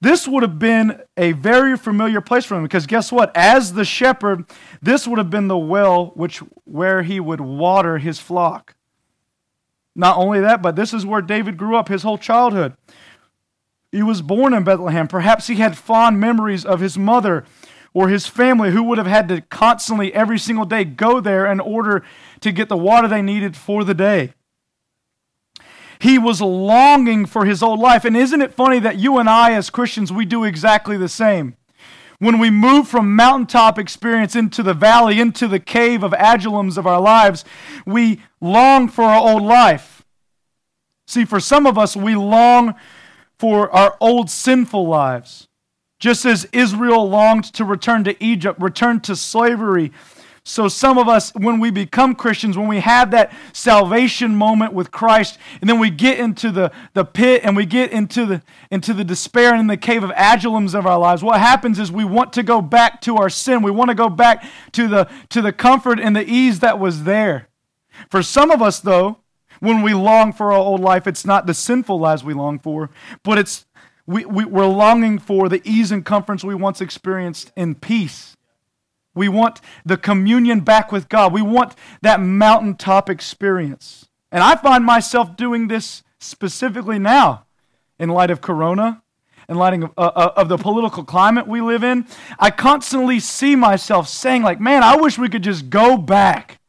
this 0.00 0.28
would 0.28 0.42
have 0.42 0.58
been 0.58 1.00
a 1.16 1.32
very 1.32 1.76
familiar 1.76 2.20
place 2.20 2.44
for 2.44 2.56
him 2.56 2.62
because 2.62 2.86
guess 2.86 3.10
what? 3.10 3.34
As 3.34 3.72
the 3.72 3.84
shepherd, 3.84 4.44
this 4.80 5.06
would 5.06 5.18
have 5.18 5.30
been 5.30 5.48
the 5.48 5.58
well 5.58 6.12
which 6.14 6.38
where 6.64 7.02
he 7.02 7.18
would 7.18 7.40
water 7.40 7.98
his 7.98 8.18
flock. 8.18 8.74
Not 9.94 10.18
only 10.18 10.40
that, 10.40 10.60
but 10.60 10.76
this 10.76 10.92
is 10.92 11.06
where 11.06 11.22
David 11.22 11.56
grew 11.56 11.76
up 11.76 11.88
his 11.88 12.02
whole 12.02 12.18
childhood. 12.18 12.76
He 13.90 14.02
was 14.02 14.20
born 14.20 14.52
in 14.52 14.62
Bethlehem. 14.62 15.08
Perhaps 15.08 15.46
he 15.46 15.56
had 15.56 15.78
fond 15.78 16.20
memories 16.20 16.66
of 16.66 16.80
his 16.80 16.98
mother 16.98 17.44
or 17.96 18.10
his 18.10 18.26
family 18.26 18.72
who 18.72 18.82
would 18.82 18.98
have 18.98 19.06
had 19.06 19.26
to 19.26 19.40
constantly, 19.40 20.12
every 20.12 20.38
single 20.38 20.66
day, 20.66 20.84
go 20.84 21.18
there 21.18 21.50
in 21.50 21.58
order 21.60 22.04
to 22.40 22.52
get 22.52 22.68
the 22.68 22.76
water 22.76 23.08
they 23.08 23.22
needed 23.22 23.56
for 23.56 23.84
the 23.84 23.94
day. 23.94 24.34
He 25.98 26.18
was 26.18 26.42
longing 26.42 27.24
for 27.24 27.46
his 27.46 27.62
old 27.62 27.80
life. 27.80 28.04
And 28.04 28.14
isn't 28.14 28.42
it 28.42 28.52
funny 28.52 28.78
that 28.80 28.98
you 28.98 29.16
and 29.16 29.30
I, 29.30 29.54
as 29.54 29.70
Christians, 29.70 30.12
we 30.12 30.26
do 30.26 30.44
exactly 30.44 30.98
the 30.98 31.08
same? 31.08 31.56
When 32.18 32.38
we 32.38 32.50
move 32.50 32.86
from 32.86 33.16
mountaintop 33.16 33.78
experience 33.78 34.36
into 34.36 34.62
the 34.62 34.74
valley, 34.74 35.18
into 35.18 35.48
the 35.48 35.58
cave 35.58 36.02
of 36.02 36.12
Adullams 36.12 36.76
of 36.76 36.86
our 36.86 37.00
lives, 37.00 37.46
we 37.86 38.20
long 38.42 38.88
for 38.88 39.04
our 39.04 39.26
old 39.26 39.42
life. 39.42 40.04
See, 41.06 41.24
for 41.24 41.40
some 41.40 41.64
of 41.64 41.78
us, 41.78 41.96
we 41.96 42.14
long 42.14 42.74
for 43.38 43.70
our 43.70 43.96
old 44.02 44.28
sinful 44.28 44.86
lives. 44.86 45.45
Just 45.98 46.24
as 46.24 46.46
Israel 46.52 47.08
longed 47.08 47.44
to 47.54 47.64
return 47.64 48.04
to 48.04 48.22
Egypt, 48.22 48.60
return 48.60 49.00
to 49.00 49.16
slavery, 49.16 49.92
so, 50.48 50.68
some 50.68 50.96
of 50.96 51.08
us, 51.08 51.34
when 51.34 51.58
we 51.58 51.72
become 51.72 52.14
Christians, 52.14 52.56
when 52.56 52.68
we 52.68 52.78
have 52.78 53.10
that 53.10 53.32
salvation 53.52 54.36
moment 54.36 54.72
with 54.72 54.92
Christ, 54.92 55.38
and 55.60 55.68
then 55.68 55.80
we 55.80 55.90
get 55.90 56.20
into 56.20 56.52
the, 56.52 56.70
the 56.94 57.04
pit 57.04 57.40
and 57.42 57.56
we 57.56 57.66
get 57.66 57.90
into 57.90 58.24
the, 58.24 58.42
into 58.70 58.94
the 58.94 59.02
despair 59.02 59.50
and 59.50 59.58
in 59.58 59.66
the 59.66 59.76
cave 59.76 60.04
of 60.04 60.10
Adullams 60.10 60.78
of 60.78 60.86
our 60.86 61.00
lives, 61.00 61.24
what 61.24 61.40
happens 61.40 61.80
is 61.80 61.90
we 61.90 62.04
want 62.04 62.32
to 62.34 62.44
go 62.44 62.62
back 62.62 63.00
to 63.00 63.16
our 63.16 63.28
sin. 63.28 63.60
We 63.60 63.72
want 63.72 63.88
to 63.88 63.96
go 63.96 64.08
back 64.08 64.48
to 64.70 64.86
the, 64.86 65.10
to 65.30 65.42
the 65.42 65.52
comfort 65.52 65.98
and 65.98 66.14
the 66.14 66.24
ease 66.24 66.60
that 66.60 66.78
was 66.78 67.02
there. 67.02 67.48
For 68.08 68.22
some 68.22 68.52
of 68.52 68.62
us, 68.62 68.78
though, 68.78 69.18
when 69.58 69.82
we 69.82 69.94
long 69.94 70.32
for 70.32 70.52
our 70.52 70.60
old 70.60 70.80
life, 70.80 71.08
it's 71.08 71.26
not 71.26 71.48
the 71.48 71.54
sinful 71.54 71.98
lives 71.98 72.22
we 72.22 72.34
long 72.34 72.60
for, 72.60 72.90
but 73.24 73.36
it's 73.36 73.65
we, 74.06 74.24
we, 74.24 74.44
we're 74.44 74.66
longing 74.66 75.18
for 75.18 75.48
the 75.48 75.60
ease 75.64 75.90
and 75.90 76.04
comforts 76.04 76.44
we 76.44 76.54
once 76.54 76.80
experienced 76.80 77.52
in 77.56 77.74
peace 77.74 78.36
we 79.16 79.28
want 79.28 79.60
the 79.84 79.96
communion 79.96 80.60
back 80.60 80.92
with 80.92 81.08
God. 81.08 81.32
We 81.32 81.42
want 81.42 81.74
that 82.02 82.20
mountaintop 82.20 83.10
experience. 83.10 84.08
And 84.30 84.44
I 84.44 84.54
find 84.56 84.84
myself 84.84 85.36
doing 85.36 85.68
this 85.68 86.04
specifically 86.20 86.98
now 86.98 87.46
in 87.98 88.10
light 88.10 88.30
of 88.30 88.42
Corona, 88.42 89.02
in 89.48 89.56
light 89.56 89.82
of, 89.82 89.90
uh, 89.96 90.12
uh, 90.14 90.32
of 90.36 90.48
the 90.48 90.58
political 90.58 91.02
climate 91.02 91.48
we 91.48 91.62
live 91.62 91.82
in. 91.82 92.06
I 92.38 92.50
constantly 92.50 93.18
see 93.18 93.56
myself 93.56 94.06
saying, 94.06 94.42
like, 94.42 94.60
man, 94.60 94.82
I 94.82 94.96
wish 94.96 95.18
we 95.18 95.30
could 95.30 95.42
just 95.42 95.70
go 95.70 95.96
back 95.96 96.60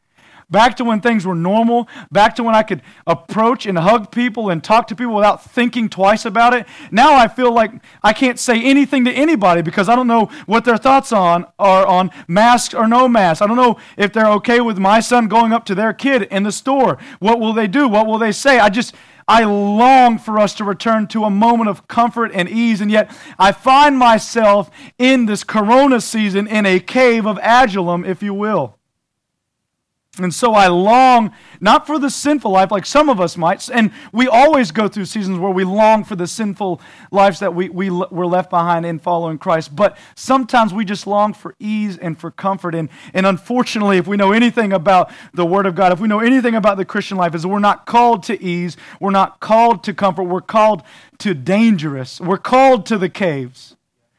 back 0.50 0.78
to 0.78 0.84
when 0.84 1.02
things 1.02 1.26
were 1.26 1.36
normal, 1.36 1.88
back 2.12 2.36
to 2.36 2.44
when 2.44 2.56
I 2.56 2.64
could 2.64 2.82
approach 3.06 3.66
and 3.66 3.78
hug 3.78 4.12
people 4.12 4.50
and 4.50 4.64
talk 4.64 4.88
to 4.88 4.96
people 4.96 5.14
without 5.14 5.44
thinking 5.44 5.90
twice 5.90 6.26
about 6.26 6.54
it. 6.54 6.66
Now 6.92 7.16
I 7.16 7.28
feel 7.28 7.54
like 7.54 7.72
I 8.02 8.14
can't 8.14 8.40
say 8.40 8.62
anything 8.64 9.06
to 9.06 9.12
anybody 9.12 9.62
because 9.62 9.90
I 9.90 9.96
don't 9.96 10.08
know 10.08 10.30
what 10.46 10.66
their 10.66 10.78
thoughts 10.78 11.12
on 11.12 11.46
are 11.60 11.86
on 11.86 12.12
masks 12.28 12.74
or 12.74 12.88
no 12.88 13.08
masks. 13.08 13.42
I 13.42 13.48
don't 13.48 13.58
know 13.58 13.78
if 13.98 14.14
they're 14.14 14.32
okay 14.34 14.62
with 14.62 14.78
my 14.78 15.00
son 15.00 15.28
going 15.28 15.54
up 15.54 15.66
to 15.66 15.76
their 15.76 15.94
kid 15.94 16.24
in 16.24 16.44
the 16.44 16.52
store. 16.52 16.98
What 17.20 17.40
will 17.40 17.54
they 17.54 17.68
do? 17.68 17.88
What 17.88 18.08
will 18.08 18.18
they 18.18 18.32
say? 18.32 18.60
I 18.60 18.70
just 18.70 18.96
I 19.30 19.44
long 19.44 20.20
for 20.20 20.40
us 20.40 20.54
to 20.56 20.64
return 20.64 21.08
to 21.08 21.26
a 21.26 21.30
moment 21.30 21.70
of 21.70 21.90
comfort 21.90 22.32
and 22.34 22.48
ease, 22.48 22.80
and 22.80 22.90
yet 22.90 23.12
I 23.38 23.52
find 23.52 23.98
myself 23.98 24.72
in 24.98 25.26
this 25.26 25.44
corona 25.44 26.00
season 26.00 26.48
in 26.48 26.66
a 26.66 26.80
cave 26.80 27.28
of 27.28 27.38
Adullam, 27.40 28.06
if 28.06 28.24
you 28.24 28.34
will. 28.34 28.77
And 30.20 30.34
so 30.34 30.54
I 30.54 30.68
long 30.68 31.32
not 31.60 31.88
for 31.88 32.00
the 32.00 32.10
sinful 32.10 32.52
life 32.52 32.72
like 32.72 32.86
some 32.86 33.10
of 33.10 33.20
us 33.20 33.38
might, 33.38 33.70
and 33.70 33.92
we 34.12 34.28
always 34.28 34.72
go 34.72 34.88
through 34.88 35.06
seasons 35.06 35.40
where 35.40 35.52
we 35.52 35.64
long 35.64 36.04
for 36.04 36.16
the 36.16 36.28
sinful 36.28 36.82
lives 37.12 37.40
that 37.40 37.54
we, 37.56 37.70
we 37.70 37.90
were 37.90 38.28
left 38.28 38.50
behind 38.50 38.86
in 38.86 39.00
following 39.00 39.38
Christ. 39.38 39.76
But 39.76 39.98
sometimes 40.16 40.74
we 40.74 40.86
just 40.86 41.08
long 41.08 41.34
for 41.34 41.56
ease 41.60 41.98
and 41.98 42.20
for 42.20 42.32
comfort. 42.32 42.76
And, 42.76 42.90
and 43.14 43.26
unfortunately, 43.26 43.98
if 43.98 44.08
we 44.08 44.18
know 44.18 44.32
anything 44.32 44.74
about 44.74 45.12
the 45.34 45.46
Word 45.46 45.66
of 45.66 45.76
God, 45.76 45.92
if 45.92 46.00
we 46.00 46.08
know 46.08 46.20
anything 46.20 46.56
about 46.56 46.78
the 46.78 46.86
Christian 46.86 47.18
life, 47.18 47.36
is 47.36 47.46
we're 47.46 47.60
not 47.60 47.86
called 47.86 48.24
to 48.24 48.42
ease, 48.42 48.78
we're 49.00 49.12
not 49.12 49.40
called 49.40 49.84
to 49.86 49.94
comfort, 49.94 50.24
we're 50.24 50.42
called 50.42 50.84
to 51.20 51.34
dangerous, 51.34 52.22
we're 52.22 52.38
called 52.38 52.86
to 52.88 52.98
the 52.98 53.10
caves. 53.10 53.76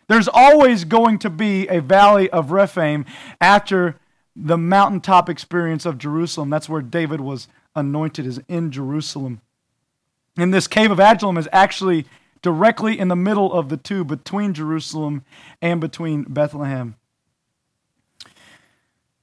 There's 0.08 0.28
always 0.28 0.84
going 0.84 1.18
to 1.20 1.30
be 1.30 1.68
a 1.68 1.80
valley 1.80 2.30
of 2.30 2.50
Rephaim 2.50 3.04
after 3.40 3.96
the 4.40 4.58
mountaintop 4.58 5.28
experience 5.28 5.84
of 5.84 5.98
Jerusalem. 5.98 6.50
That's 6.50 6.68
where 6.68 6.82
David 6.82 7.20
was 7.20 7.48
anointed, 7.74 8.26
is 8.26 8.40
in 8.48 8.70
Jerusalem. 8.70 9.40
And 10.36 10.54
this 10.54 10.68
cave 10.68 10.90
of 10.90 11.00
Adullam 11.00 11.38
is 11.38 11.48
actually 11.52 12.06
directly 12.40 12.98
in 12.98 13.08
the 13.08 13.16
middle 13.16 13.52
of 13.52 13.68
the 13.68 13.76
two, 13.76 14.04
between 14.04 14.54
Jerusalem 14.54 15.24
and 15.60 15.80
between 15.80 16.22
Bethlehem. 16.22 16.94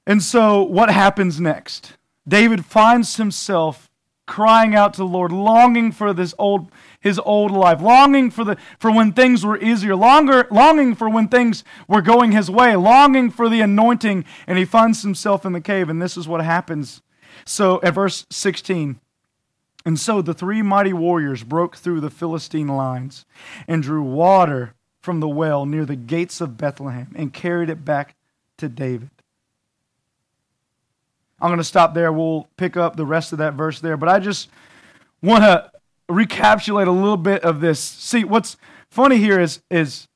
And 0.06 0.22
so, 0.22 0.62
what 0.62 0.90
happens 0.90 1.40
next? 1.40 1.94
David 2.28 2.64
finds 2.64 3.16
himself 3.16 3.88
crying 4.26 4.74
out 4.74 4.94
to 4.94 4.98
the 4.98 5.06
Lord, 5.06 5.32
longing 5.32 5.92
for 5.92 6.12
this 6.12 6.34
old 6.38 6.70
his 7.06 7.20
old 7.20 7.52
life, 7.52 7.80
longing 7.80 8.32
for, 8.32 8.42
the, 8.42 8.56
for 8.80 8.90
when 8.90 9.12
things 9.12 9.46
were 9.46 9.56
easier, 9.58 9.94
longer, 9.94 10.48
longing 10.50 10.92
for 10.92 11.08
when 11.08 11.28
things 11.28 11.62
were 11.86 12.02
going 12.02 12.32
his 12.32 12.50
way, 12.50 12.74
longing 12.74 13.30
for 13.30 13.48
the 13.48 13.60
anointing, 13.60 14.24
and 14.44 14.58
he 14.58 14.64
finds 14.64 15.02
himself 15.02 15.46
in 15.46 15.52
the 15.52 15.60
cave, 15.60 15.88
and 15.88 16.02
this 16.02 16.16
is 16.16 16.26
what 16.26 16.44
happens. 16.44 17.02
So 17.44 17.80
at 17.84 17.94
verse 17.94 18.26
16, 18.30 18.98
and 19.84 20.00
so 20.00 20.20
the 20.20 20.34
three 20.34 20.62
mighty 20.62 20.92
warriors 20.92 21.44
broke 21.44 21.76
through 21.76 22.00
the 22.00 22.10
Philistine 22.10 22.66
lines 22.66 23.24
and 23.68 23.84
drew 23.84 24.02
water 24.02 24.74
from 25.00 25.20
the 25.20 25.28
well 25.28 25.64
near 25.64 25.84
the 25.84 25.94
gates 25.94 26.40
of 26.40 26.56
Bethlehem 26.56 27.14
and 27.14 27.32
carried 27.32 27.70
it 27.70 27.84
back 27.84 28.16
to 28.56 28.68
David. 28.68 29.10
I'm 31.40 31.50
going 31.50 31.58
to 31.58 31.64
stop 31.64 31.94
there. 31.94 32.12
We'll 32.12 32.48
pick 32.56 32.76
up 32.76 32.96
the 32.96 33.06
rest 33.06 33.30
of 33.30 33.38
that 33.38 33.54
verse 33.54 33.78
there. 33.78 33.96
But 33.96 34.08
I 34.08 34.18
just 34.18 34.48
want 35.22 35.44
to 35.44 35.70
recapitulate 36.08 36.88
a 36.88 36.92
little 36.92 37.16
bit 37.16 37.42
of 37.42 37.60
this. 37.60 37.80
See, 37.80 38.24
what's 38.24 38.56
funny 38.90 39.18
here 39.18 39.40
is, 39.40 39.60
is 39.70 40.08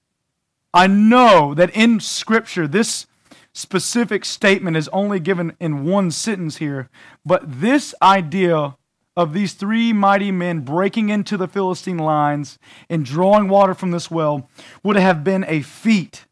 I 0.73 0.87
know 0.87 1.54
that 1.54 1.70
in 1.70 2.00
Scripture, 2.00 2.68
this 2.68 3.06
specific 3.52 4.25
statement 4.25 4.76
is 4.76 4.88
only 4.88 5.20
given 5.20 5.56
in 5.61 5.85
one 5.85 6.11
sentence 6.11 6.59
here, 6.59 6.88
but 7.25 7.61
this 7.61 7.94
idea 8.00 8.76
of 9.16 9.32
these 9.32 9.54
three 9.54 9.92
mighty 9.92 10.30
men 10.30 10.61
breaking 10.61 11.09
into 11.09 11.37
the 11.37 11.49
Philistine 11.49 11.99
lines 11.99 12.59
and 12.88 13.04
drawing 13.04 13.49
water 13.49 13.75
from 13.75 13.90
this 13.90 14.11
well 14.11 14.49
would 14.82 14.97
have 14.97 15.25
been 15.25 15.44
a 15.49 15.62
feat. 15.62 16.26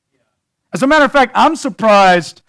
As 0.72 0.82
a 0.82 0.86
matter 0.86 1.04
of 1.04 1.12
fact, 1.12 1.32
I'm 1.34 1.56
surprised 1.56 2.42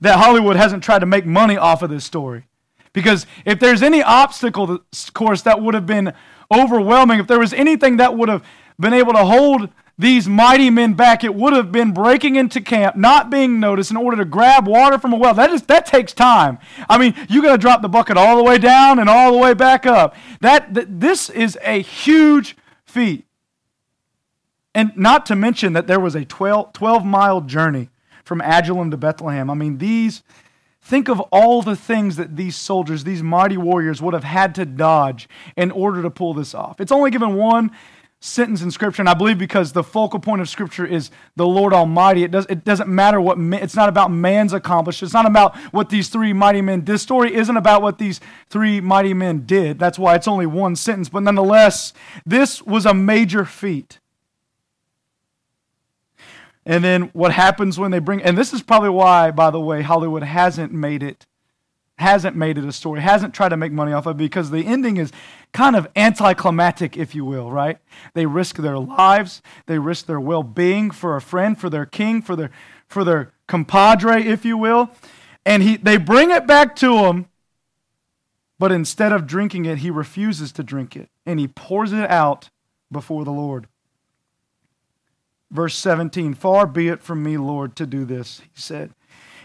that 0.00 0.18
Hollywood 0.18 0.56
hasn't 0.56 0.82
tried 0.82 1.00
to 1.00 1.06
make 1.06 1.24
money 1.24 1.56
off 1.56 1.82
of 1.82 1.90
this 1.90 2.04
story. 2.04 2.46
Because 2.92 3.26
if 3.44 3.60
there's 3.60 3.82
any 3.82 4.02
obstacle 4.02 4.80
course 5.14 5.42
that 5.42 5.62
would 5.62 5.74
have 5.74 5.86
been 5.86 6.12
overwhelming, 6.52 7.20
if 7.20 7.26
there 7.26 7.38
was 7.38 7.52
anything 7.52 7.96
that 7.98 8.16
would 8.16 8.28
have 8.28 8.44
been 8.78 8.92
able 8.92 9.12
to 9.12 9.24
hold 9.24 9.68
these 10.00 10.26
mighty 10.26 10.70
men 10.70 10.94
back, 10.94 11.22
it 11.22 11.34
would 11.34 11.52
have 11.52 11.70
been 11.70 11.92
breaking 11.92 12.36
into 12.36 12.60
camp, 12.60 12.96
not 12.96 13.28
being 13.28 13.60
noticed 13.60 13.90
in 13.90 13.98
order 13.98 14.16
to 14.16 14.24
grab 14.24 14.66
water 14.66 14.98
from 14.98 15.12
a 15.12 15.16
well. 15.16 15.34
That 15.34 15.50
is 15.50 15.62
that 15.64 15.84
takes 15.84 16.14
time. 16.14 16.58
I 16.88 16.96
mean, 16.96 17.14
you 17.28 17.42
got 17.42 17.52
to 17.52 17.58
drop 17.58 17.82
the 17.82 17.88
bucket 17.88 18.16
all 18.16 18.38
the 18.38 18.42
way 18.42 18.56
down 18.56 18.98
and 18.98 19.10
all 19.10 19.32
the 19.32 19.38
way 19.38 19.52
back 19.52 19.84
up. 19.84 20.16
That, 20.40 20.72
that 20.72 21.00
this 21.00 21.28
is 21.28 21.58
a 21.62 21.82
huge 21.82 22.56
feat. 22.86 23.26
And 24.74 24.92
not 24.96 25.26
to 25.26 25.36
mention 25.36 25.74
that 25.74 25.86
there 25.86 26.00
was 26.00 26.14
a 26.14 26.24
12, 26.24 26.72
12 26.72 27.04
mile 27.04 27.42
journey 27.42 27.90
from 28.24 28.40
Adullam 28.40 28.90
to 28.90 28.96
Bethlehem. 28.96 29.50
I 29.50 29.54
mean, 29.54 29.78
these 29.78 30.22
think 30.90 31.08
of 31.08 31.20
all 31.30 31.62
the 31.62 31.76
things 31.76 32.16
that 32.16 32.36
these 32.36 32.56
soldiers, 32.56 33.04
these 33.04 33.22
mighty 33.22 33.56
warriors 33.56 34.02
would 34.02 34.12
have 34.12 34.24
had 34.24 34.56
to 34.56 34.66
dodge 34.66 35.28
in 35.56 35.70
order 35.70 36.02
to 36.02 36.10
pull 36.10 36.34
this 36.34 36.52
off. 36.52 36.80
It's 36.80 36.90
only 36.90 37.12
given 37.12 37.36
one 37.36 37.70
sentence 38.18 38.60
in 38.60 38.72
Scripture, 38.72 39.00
and 39.00 39.08
I 39.08 39.14
believe 39.14 39.38
because 39.38 39.72
the 39.72 39.84
focal 39.84 40.18
point 40.18 40.42
of 40.42 40.48
Scripture 40.48 40.84
is 40.84 41.12
the 41.36 41.46
Lord 41.46 41.72
Almighty, 41.72 42.24
it, 42.24 42.32
does, 42.32 42.44
it 42.50 42.64
doesn't 42.64 42.88
matter 42.88 43.20
what, 43.20 43.38
it's 43.62 43.76
not 43.76 43.88
about 43.88 44.10
man's 44.10 44.52
accomplishment. 44.52 45.08
It's 45.08 45.14
not 45.14 45.26
about 45.26 45.56
what 45.72 45.90
these 45.90 46.08
three 46.08 46.32
mighty 46.32 46.60
men, 46.60 46.84
this 46.84 47.02
story 47.02 47.34
isn't 47.34 47.56
about 47.56 47.82
what 47.82 47.98
these 47.98 48.20
three 48.48 48.80
mighty 48.80 49.14
men 49.14 49.46
did. 49.46 49.78
That's 49.78 49.98
why 49.98 50.16
it's 50.16 50.28
only 50.28 50.46
one 50.46 50.74
sentence. 50.74 51.08
But 51.08 51.22
nonetheless, 51.22 51.92
this 52.26 52.60
was 52.60 52.84
a 52.84 52.92
major 52.92 53.44
feat. 53.44 54.00
And 56.70 56.84
then 56.84 57.10
what 57.14 57.32
happens 57.32 57.80
when 57.80 57.90
they 57.90 57.98
bring, 57.98 58.22
and 58.22 58.38
this 58.38 58.52
is 58.52 58.62
probably 58.62 58.90
why, 58.90 59.32
by 59.32 59.50
the 59.50 59.58
way, 59.58 59.82
Hollywood 59.82 60.22
hasn't 60.22 60.72
made 60.72 61.02
it 61.02 61.26
hasn't 61.98 62.36
made 62.36 62.56
it 62.56 62.64
a 62.64 62.72
story, 62.72 63.00
hasn't 63.00 63.34
tried 63.34 63.48
to 63.48 63.56
make 63.56 63.72
money 63.72 63.92
off 63.92 64.06
of 64.06 64.14
it 64.14 64.18
because 64.18 64.50
the 64.50 64.64
ending 64.64 64.96
is 64.96 65.10
kind 65.52 65.74
of 65.74 65.88
anticlimactic, 65.96 66.96
if 66.96 67.12
you 67.12 67.24
will, 67.24 67.50
right? 67.50 67.78
They 68.14 68.24
risk 68.24 68.56
their 68.56 68.78
lives, 68.78 69.42
they 69.66 69.80
risk 69.80 70.06
their 70.06 70.20
well 70.20 70.44
being 70.44 70.92
for 70.92 71.16
a 71.16 71.20
friend, 71.20 71.58
for 71.58 71.68
their 71.68 71.84
king, 71.84 72.22
for 72.22 72.36
their, 72.36 72.50
for 72.86 73.02
their 73.02 73.32
compadre, 73.48 74.22
if 74.24 74.44
you 74.44 74.56
will. 74.56 74.90
And 75.44 75.64
he, 75.64 75.76
they 75.76 75.96
bring 75.96 76.30
it 76.30 76.46
back 76.46 76.76
to 76.76 77.04
him, 77.04 77.26
but 78.60 78.70
instead 78.70 79.12
of 79.12 79.26
drinking 79.26 79.64
it, 79.64 79.78
he 79.78 79.90
refuses 79.90 80.52
to 80.52 80.62
drink 80.62 80.94
it 80.94 81.10
and 81.26 81.40
he 81.40 81.48
pours 81.48 81.92
it 81.92 82.08
out 82.08 82.48
before 82.92 83.24
the 83.24 83.32
Lord. 83.32 83.66
Verse 85.50 85.76
17 85.76 86.34
Far 86.34 86.66
be 86.66 86.88
it 86.88 87.02
from 87.02 87.22
me, 87.22 87.36
Lord, 87.36 87.76
to 87.76 87.86
do 87.86 88.04
this, 88.04 88.40
he 88.40 88.60
said. 88.60 88.94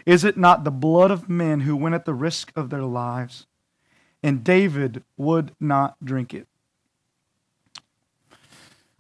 Is 0.06 0.24
it 0.24 0.38
not 0.38 0.64
the 0.64 0.72
blood 0.72 1.10
of 1.10 1.30
men 1.30 1.62
who 1.62 1.76
went 1.76 1.96
at 1.96 2.06
the 2.06 2.14
risk 2.14 2.52
of 2.56 2.70
their 2.70 2.84
lives? 2.84 3.48
And 4.22 4.44
David 4.44 5.04
would 5.18 5.52
not 5.60 5.96
drink 6.04 6.34
it. 6.34 6.48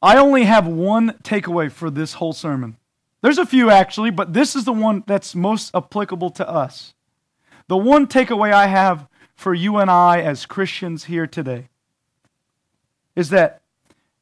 I 0.01 0.17
only 0.17 0.43
have 0.45 0.67
one 0.67 1.13
takeaway 1.23 1.71
for 1.71 1.89
this 1.89 2.13
whole 2.13 2.33
sermon. 2.33 2.77
There's 3.21 3.37
a 3.39 3.45
few 3.45 3.71
actually, 3.71 4.11
but 4.11 4.33
this 4.33 4.55
is 4.55 4.65
the 4.65 4.73
one 4.73 5.03
that's 5.07 5.33
most 5.33 5.75
applicable 5.75 6.29
to 6.31 6.47
us. 6.47 6.93
The 7.67 7.77
one 7.77 8.05
takeaway 8.05 8.51
I 8.51 8.67
have 8.67 9.07
for 9.35 9.53
you 9.53 9.77
and 9.77 9.89
I 9.89 10.21
as 10.21 10.45
Christians 10.45 11.05
here 11.05 11.25
today 11.25 11.69
is 13.15 13.29
that 13.29 13.61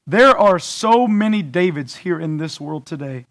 there 0.05 0.38
are 0.38 0.60
so 0.60 1.07
many 1.07 1.41
Davids 1.41 1.98
here 1.98 2.19
in 2.19 2.38
this 2.38 2.60
world 2.60 2.86
today 2.86 3.25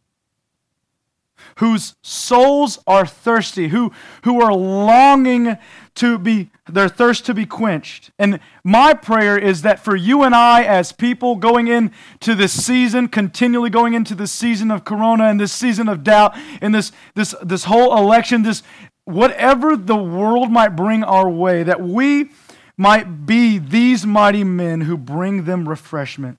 whose 1.56 1.96
souls 2.02 2.78
are 2.86 3.06
thirsty, 3.06 3.68
who, 3.68 3.92
who 4.24 4.40
are 4.40 4.54
longing 4.54 5.56
to 5.94 6.18
be, 6.18 6.50
their 6.68 6.88
thirst 6.88 7.26
to 7.26 7.34
be 7.34 7.44
quenched. 7.44 8.10
And 8.18 8.40
my 8.64 8.94
prayer 8.94 9.36
is 9.36 9.62
that 9.62 9.80
for 9.80 9.96
you 9.96 10.22
and 10.22 10.34
I, 10.34 10.62
as 10.62 10.92
people 10.92 11.36
going 11.36 11.68
into 11.68 12.34
this 12.34 12.64
season, 12.64 13.08
continually 13.08 13.70
going 13.70 13.94
into 13.94 14.14
this 14.14 14.32
season 14.32 14.70
of 14.70 14.84
Corona 14.84 15.24
and 15.24 15.40
this 15.40 15.52
season 15.52 15.88
of 15.88 16.04
doubt, 16.04 16.36
and 16.60 16.74
this, 16.74 16.92
this, 17.14 17.34
this 17.42 17.64
whole 17.64 17.96
election, 17.96 18.42
this 18.42 18.62
whatever 19.04 19.76
the 19.76 19.96
world 19.96 20.50
might 20.50 20.76
bring 20.76 21.02
our 21.02 21.28
way, 21.28 21.62
that 21.62 21.80
we 21.80 22.30
might 22.76 23.26
be 23.26 23.58
these 23.58 24.06
mighty 24.06 24.44
men 24.44 24.82
who 24.82 24.96
bring 24.96 25.44
them 25.44 25.68
refreshment. 25.68 26.38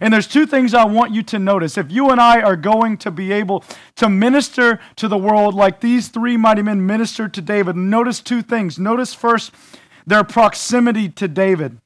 And 0.00 0.12
there's 0.14 0.28
two 0.28 0.46
things 0.46 0.74
I 0.74 0.84
want 0.84 1.12
you 1.12 1.22
to 1.24 1.38
notice. 1.38 1.76
If 1.76 1.90
you 1.90 2.10
and 2.10 2.20
I 2.20 2.40
are 2.40 2.56
going 2.56 2.96
to 2.98 3.10
be 3.10 3.32
able 3.32 3.64
to 3.96 4.08
minister 4.08 4.78
to 4.96 5.08
the 5.08 5.18
world 5.18 5.54
like 5.54 5.80
these 5.80 6.08
three 6.08 6.36
mighty 6.36 6.62
men 6.62 6.86
ministered 6.86 7.34
to 7.34 7.40
David, 7.40 7.76
notice 7.76 8.20
two 8.20 8.42
things. 8.42 8.78
Notice 8.78 9.14
first 9.14 9.52
their 10.06 10.24
proximity 10.24 11.08
to 11.08 11.28
David. 11.28 11.78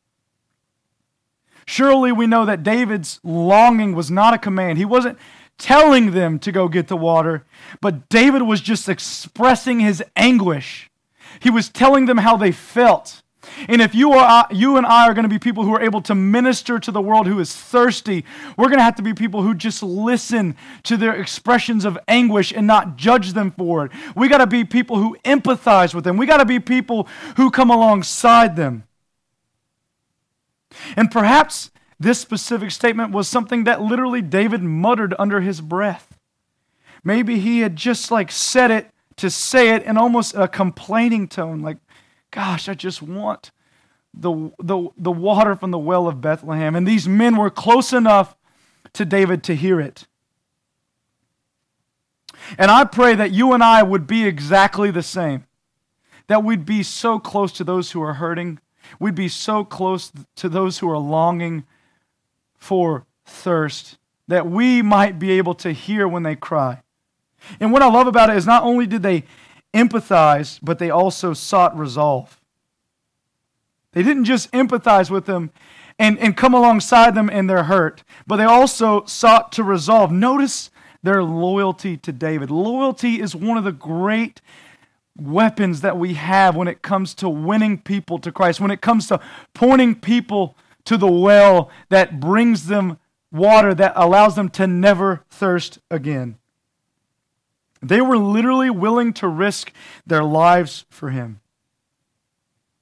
Surely 1.67 2.13
we 2.13 2.27
know 2.27 2.45
that 2.45 2.63
David's 2.63 3.21
longing 3.25 3.95
was 3.95 4.11
not 4.11 4.35
a 4.35 4.39
command. 4.39 4.79
He 4.79 4.85
wasn't 4.85 5.19
telling 5.57 6.11
them 6.11 6.39
to 6.41 6.53
go 6.53 6.69
get 6.69 6.89
the 6.89 6.97
water, 6.97 7.45
but 7.81 8.09
David 8.09 8.43
was 8.43 8.61
just 8.61 8.89
expressing 8.89 9.81
his 9.81 10.03
anguish. 10.17 10.91
He 11.41 11.51
was 11.51 11.69
telling 11.69 12.07
them 12.07 12.19
how 12.19 12.37
they 12.37 12.53
felt. 12.53 13.23
And 13.69 13.81
if 13.81 13.95
you, 13.95 14.13
are, 14.13 14.47
you 14.51 14.77
and 14.77 14.87
I 14.87 15.09
are 15.09 15.15
going 15.15 15.25
to 15.25 15.29
be 15.29 15.39
people 15.39 15.65
who 15.65 15.75
are 15.75 15.83
able 15.83 16.01
to 16.03 16.15
minister 16.15 16.79
to 16.79 16.91
the 16.91 17.01
world 17.01 17.27
who 17.27 17.41
is 17.41 17.55
thirsty, 17.55 18.25
we're 18.57 18.69
going 18.69 18.79
to 18.79 18.85
have 18.85 18.97
to 18.97 19.03
be 19.03 19.15
people 19.15 19.43
who 19.43 19.55
just 19.55 19.83
listen 19.83 20.57
to 20.85 20.97
their 20.97 21.15
expressions 21.15 21.85
of 21.85 21.99
anguish 22.09 22.53
and 22.53 22.67
not 22.67 22.97
judge 22.97 23.33
them 23.33 23.51
for 23.51 23.87
it. 23.87 23.93
We 24.15 24.29
got 24.29 24.39
to 24.39 24.47
be 24.47 24.65
people 24.65 24.97
who 24.97 25.17
empathize 25.25 25.95
with 25.95 26.05
them. 26.05 26.17
We 26.17 26.27
got 26.27 26.39
to 26.39 26.45
be 26.45 26.61
people 26.61 27.09
who 27.37 27.51
come 27.51 27.71
alongside 27.71 28.57
them. 28.57 28.85
And 30.97 31.11
perhaps 31.11 31.71
this 31.99 32.21
specific 32.21 32.71
statement 32.71 33.13
was 33.13 33.29
something 33.29 33.65
that 33.65 33.81
literally 33.81 34.23
David 34.23 34.63
muttered 34.63 35.15
under 35.19 35.41
his 35.41 35.61
breath. 35.61 36.19
Maybe 37.05 37.39
he 37.39 37.61
had 37.61 37.77
just 37.77 38.11
like 38.11 38.33
said 38.33 38.71
it 38.71 38.91
to 39.17 39.31
say 39.31 39.71
it 39.71 39.85
in 39.85 39.97
almost 39.97 40.35
a 40.35 40.49
complaining 40.49 41.29
tone, 41.29 41.61
like, 41.61 41.77
Gosh, 42.35 42.69
I 42.69 42.75
just 42.75 43.01
want 43.01 43.53
the, 44.13 44.51
the, 44.59 44.89
the 44.97 45.13
water 45.13 45.55
from 45.55 45.71
the 45.71 45.79
well 45.79 46.09
of 46.09 46.21
Bethlehem. 46.21 46.75
And 46.75 46.85
these 46.85 47.07
men 47.07 47.37
were 47.37 47.49
close 47.49 47.93
enough 47.93 48.35
to 48.95 49.05
David 49.05 49.45
to 49.45 49.55
hear 49.55 49.81
it. 49.81 50.09
And 52.59 52.73
I 52.73 52.87
pray 52.87 53.15
that 53.15 53.31
you 53.31 53.53
and 53.53 53.63
I 53.63 53.85
would 53.85 54.09
be 54.09 54.25
exactly 54.25 54.91
the 54.91 55.01
same. 55.01 55.45
That 56.27 56.43
we'd 56.43 56.67
be 56.67 56.83
so 56.83 57.21
close 57.21 57.53
to 57.53 57.63
those 57.63 57.93
who 57.93 58.03
are 58.03 58.15
hurting. 58.15 58.59
We'd 58.99 59.15
be 59.15 59.29
so 59.29 59.63
close 59.63 60.11
to 60.35 60.49
those 60.49 60.81
who 60.81 60.91
are 60.91 60.99
longing 60.99 61.63
for 62.57 63.07
thirst. 63.25 63.97
That 64.27 64.51
we 64.51 64.83
might 64.83 65.21
be 65.21 65.31
able 65.31 65.55
to 65.55 65.71
hear 65.71 66.09
when 66.09 66.25
they 66.25 66.35
cry. 66.35 66.83
And 67.61 67.71
what 67.71 67.83
I 67.83 67.89
love 67.89 68.09
about 68.09 68.31
it 68.31 68.37
is 68.37 68.45
not 68.45 68.65
only 68.65 68.89
did 68.89 69.05
they 69.05 69.23
empathize, 69.75 70.59
but 70.63 70.79
they 70.79 70.91
also 70.91 71.35
sought 71.35 71.77
resolve. 71.77 72.41
They 73.93 74.03
didn't 74.03 74.25
just 74.25 74.51
empathize 74.53 75.11
with 75.11 75.27
them 75.27 75.51
and, 75.99 76.19
and 76.19 76.37
come 76.37 76.55
alongside 76.55 77.15
them 77.15 77.31
in 77.31 77.47
their 77.47 77.65
hurt, 77.65 78.03
but 78.27 78.37
they 78.37 78.45
also 78.45 79.05
sought 79.05 79.53
to 79.53 79.63
resolve. 79.63 80.11
Notice 80.11 80.71
their 81.03 81.23
loyalty 81.23 81.97
to 81.99 82.13
David. 82.13 82.51
Loyalty 82.51 83.21
is 83.21 83.37
one 83.37 83.59
of 83.59 83.65
the 83.65 83.73
great 83.73 84.41
weapons 85.17 85.83
that 85.83 85.97
we 85.97 86.15
have 86.15 86.57
when 86.57 86.67
it 86.67 86.83
comes 86.83 87.15
to 87.15 87.29
winning 87.29 87.79
people 87.79 88.19
to 88.19 88.33
Christ, 88.33 88.61
when 88.61 88.71
it 88.71 88.81
comes 88.81 89.07
to 89.09 89.21
pointing 89.53 89.95
people 89.95 90.57
to 90.85 90.97
the 90.97 91.11
well 91.11 91.71
that 91.89 92.21
brings 92.21 92.67
them 92.67 92.99
water 93.31 93.75
that 93.75 93.93
allows 93.97 94.35
them 94.35 94.49
to 94.49 94.67
never 94.67 95.25
thirst 95.31 95.79
again. 95.91 96.37
They 97.83 98.01
were 98.01 98.19
literally 98.19 98.71
willing 98.71 99.13
to 99.15 99.29
risk 99.29 99.73
their 100.07 100.25
lives 100.25 100.87
for 100.89 101.11
him. 101.11 101.41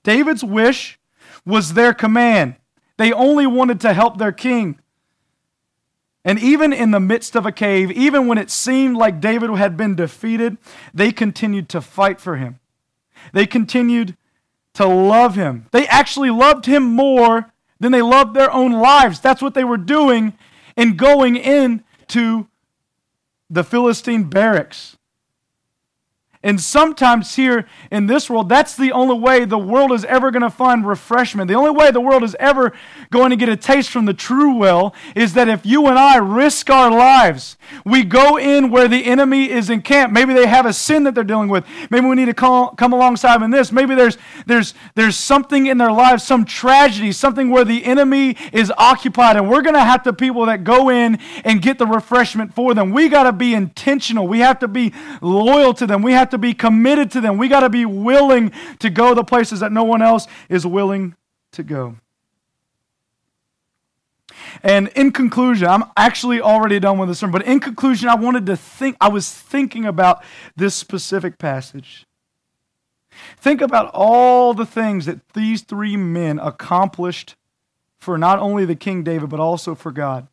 David's 0.02 0.44
wish 0.44 0.98
was 1.44 1.74
their 1.74 1.92
command. 1.92 2.57
They 2.96 3.12
only 3.12 3.46
wanted 3.46 3.81
to 3.81 3.92
help 3.92 4.18
their 4.18 4.33
king. 4.33 4.78
And 6.24 6.38
even 6.38 6.72
in 6.72 6.92
the 6.92 7.00
midst 7.00 7.35
of 7.35 7.46
a 7.46 7.52
cave, 7.52 7.90
even 7.90 8.28
when 8.28 8.38
it 8.38 8.50
seemed 8.50 8.96
like 8.96 9.20
David 9.20 9.50
had 9.50 9.76
been 9.76 9.96
defeated, 9.96 10.57
they 10.94 11.11
continued 11.11 11.68
to 11.70 11.81
fight 11.81 12.20
for 12.20 12.37
him. 12.37 12.61
They 13.33 13.46
continued 13.46 14.16
to 14.74 14.87
love 14.87 15.35
him. 15.35 15.66
They 15.72 15.87
actually 15.88 16.31
loved 16.31 16.66
him 16.66 16.85
more 16.85 17.52
than 17.81 17.90
they 17.90 18.02
loved 18.02 18.35
their 18.35 18.52
own 18.52 18.72
lives. 18.72 19.20
That's 19.20 19.42
what 19.42 19.55
they 19.55 19.64
were 19.64 19.76
doing 19.76 20.35
in 20.76 20.96
going 20.96 21.37
into 21.37 22.46
the 23.52 23.62
Philistine 23.62 24.24
barracks. 24.24 24.96
And 26.44 26.61
sometimes 26.61 27.37
here 27.37 27.66
in 27.90 28.07
this 28.07 28.28
world, 28.28 28.48
that's 28.48 28.76
the 28.76 28.90
only 28.90 29.16
way 29.16 29.44
the 29.44 29.59
world 29.59 29.92
is 29.92 30.05
ever 30.07 30.33
going 30.33 30.42
to 30.42 30.50
find 30.50 30.85
refreshment. 30.85 31.46
The 31.46 31.55
only 31.55 31.70
way 31.70 31.92
the 31.92 32.00
world 32.00 32.24
is 32.24 32.35
ever 32.40 32.72
going 33.11 33.31
to 33.31 33.37
get 33.37 33.48
a 33.48 33.57
taste 33.57 33.90
from 33.90 34.07
the 34.07 34.14
true 34.14 34.57
well 34.57 34.92
is 35.14 35.35
that 35.35 35.48
if 35.48 35.64
you 35.64 35.87
and 35.87 35.96
I 35.96 36.16
risk 36.16 36.68
our 36.68 36.90
lives, 36.90 37.57
we 37.85 38.02
go 38.02 38.38
in 38.38 38.70
where 38.70 38.88
the 38.88 39.05
enemy 39.05 39.48
is 39.48 39.70
encamped. 39.70 40.12
Maybe 40.12 40.35
they 40.35 40.46
have 40.46 40.66
a 40.66 40.72
sin 40.72 41.05
that 41.05 41.14
they're 41.14 41.22
dealing 41.22 41.48
with. 41.48 41.64
Maybe 41.90 42.07
we 42.07 42.16
need 42.16 42.26
to 42.26 42.35
call, 42.35 42.70
come 42.70 42.92
alongside 42.92 43.37
them 43.37 43.44
in 43.44 43.50
this. 43.52 43.70
Maybe 43.70 43.94
there's, 43.94 44.18
there's, 44.46 44.74
there's 44.96 45.16
something 45.16 45.66
in 45.66 45.78
their 45.78 45.92
lives, 45.92 46.24
some 46.24 46.44
tragedy, 46.44 47.12
something 47.12 47.50
where 47.50 47.64
the 47.64 47.85
enemy 47.85 48.37
is 48.52 48.72
occupied, 48.76 49.37
and 49.37 49.48
we're 49.48 49.62
going 49.62 49.74
to 49.74 49.81
have 49.81 50.02
to 50.02 50.12
people 50.12 50.46
that 50.46 50.64
go 50.64 50.88
in 50.88 51.20
and 51.44 51.62
get 51.62 51.78
the 51.78 51.87
refreshment 51.87 52.52
for 52.52 52.74
them. 52.74 52.90
We 52.90 53.09
got 53.09 53.24
to 53.24 53.33
be 53.33 53.55
intentional. 53.55 54.26
We 54.26 54.40
have 54.40 54.59
to 54.59 54.68
be 54.68 54.92
loyal 55.20 55.72
to 55.74 55.87
them. 55.87 56.02
We 56.02 56.12
have 56.12 56.31
to 56.32 56.38
be 56.38 56.52
committed 56.52 57.10
to 57.12 57.20
them. 57.20 57.38
We 57.38 57.48
got 57.48 57.60
to 57.60 57.70
be 57.70 57.86
willing 57.86 58.52
to 58.80 58.90
go 58.90 59.14
the 59.14 59.24
places 59.24 59.60
that 59.60 59.72
no 59.72 59.84
one 59.84 60.02
else 60.02 60.26
is 60.48 60.66
willing 60.66 61.14
to 61.52 61.62
go. 61.62 61.96
And 64.62 64.88
in 64.88 65.12
conclusion, 65.12 65.68
I'm 65.68 65.84
actually 65.96 66.40
already 66.40 66.78
done 66.80 66.98
with 66.98 67.08
this 67.08 67.20
sermon, 67.20 67.32
but 67.32 67.46
in 67.46 67.60
conclusion, 67.60 68.08
I 68.08 68.14
wanted 68.14 68.46
to 68.46 68.56
think, 68.56 68.96
I 69.00 69.08
was 69.08 69.30
thinking 69.30 69.84
about 69.84 70.22
this 70.56 70.74
specific 70.74 71.38
passage. 71.38 72.06
Think 73.36 73.60
about 73.60 73.90
all 73.92 74.54
the 74.54 74.66
things 74.66 75.06
that 75.06 75.20
these 75.34 75.62
three 75.62 75.96
men 75.96 76.38
accomplished 76.38 77.36
for 77.98 78.18
not 78.18 78.38
only 78.38 78.64
the 78.64 78.74
King 78.74 79.02
David, 79.02 79.28
but 79.28 79.40
also 79.40 79.74
for 79.74 79.92
God. 79.92 80.28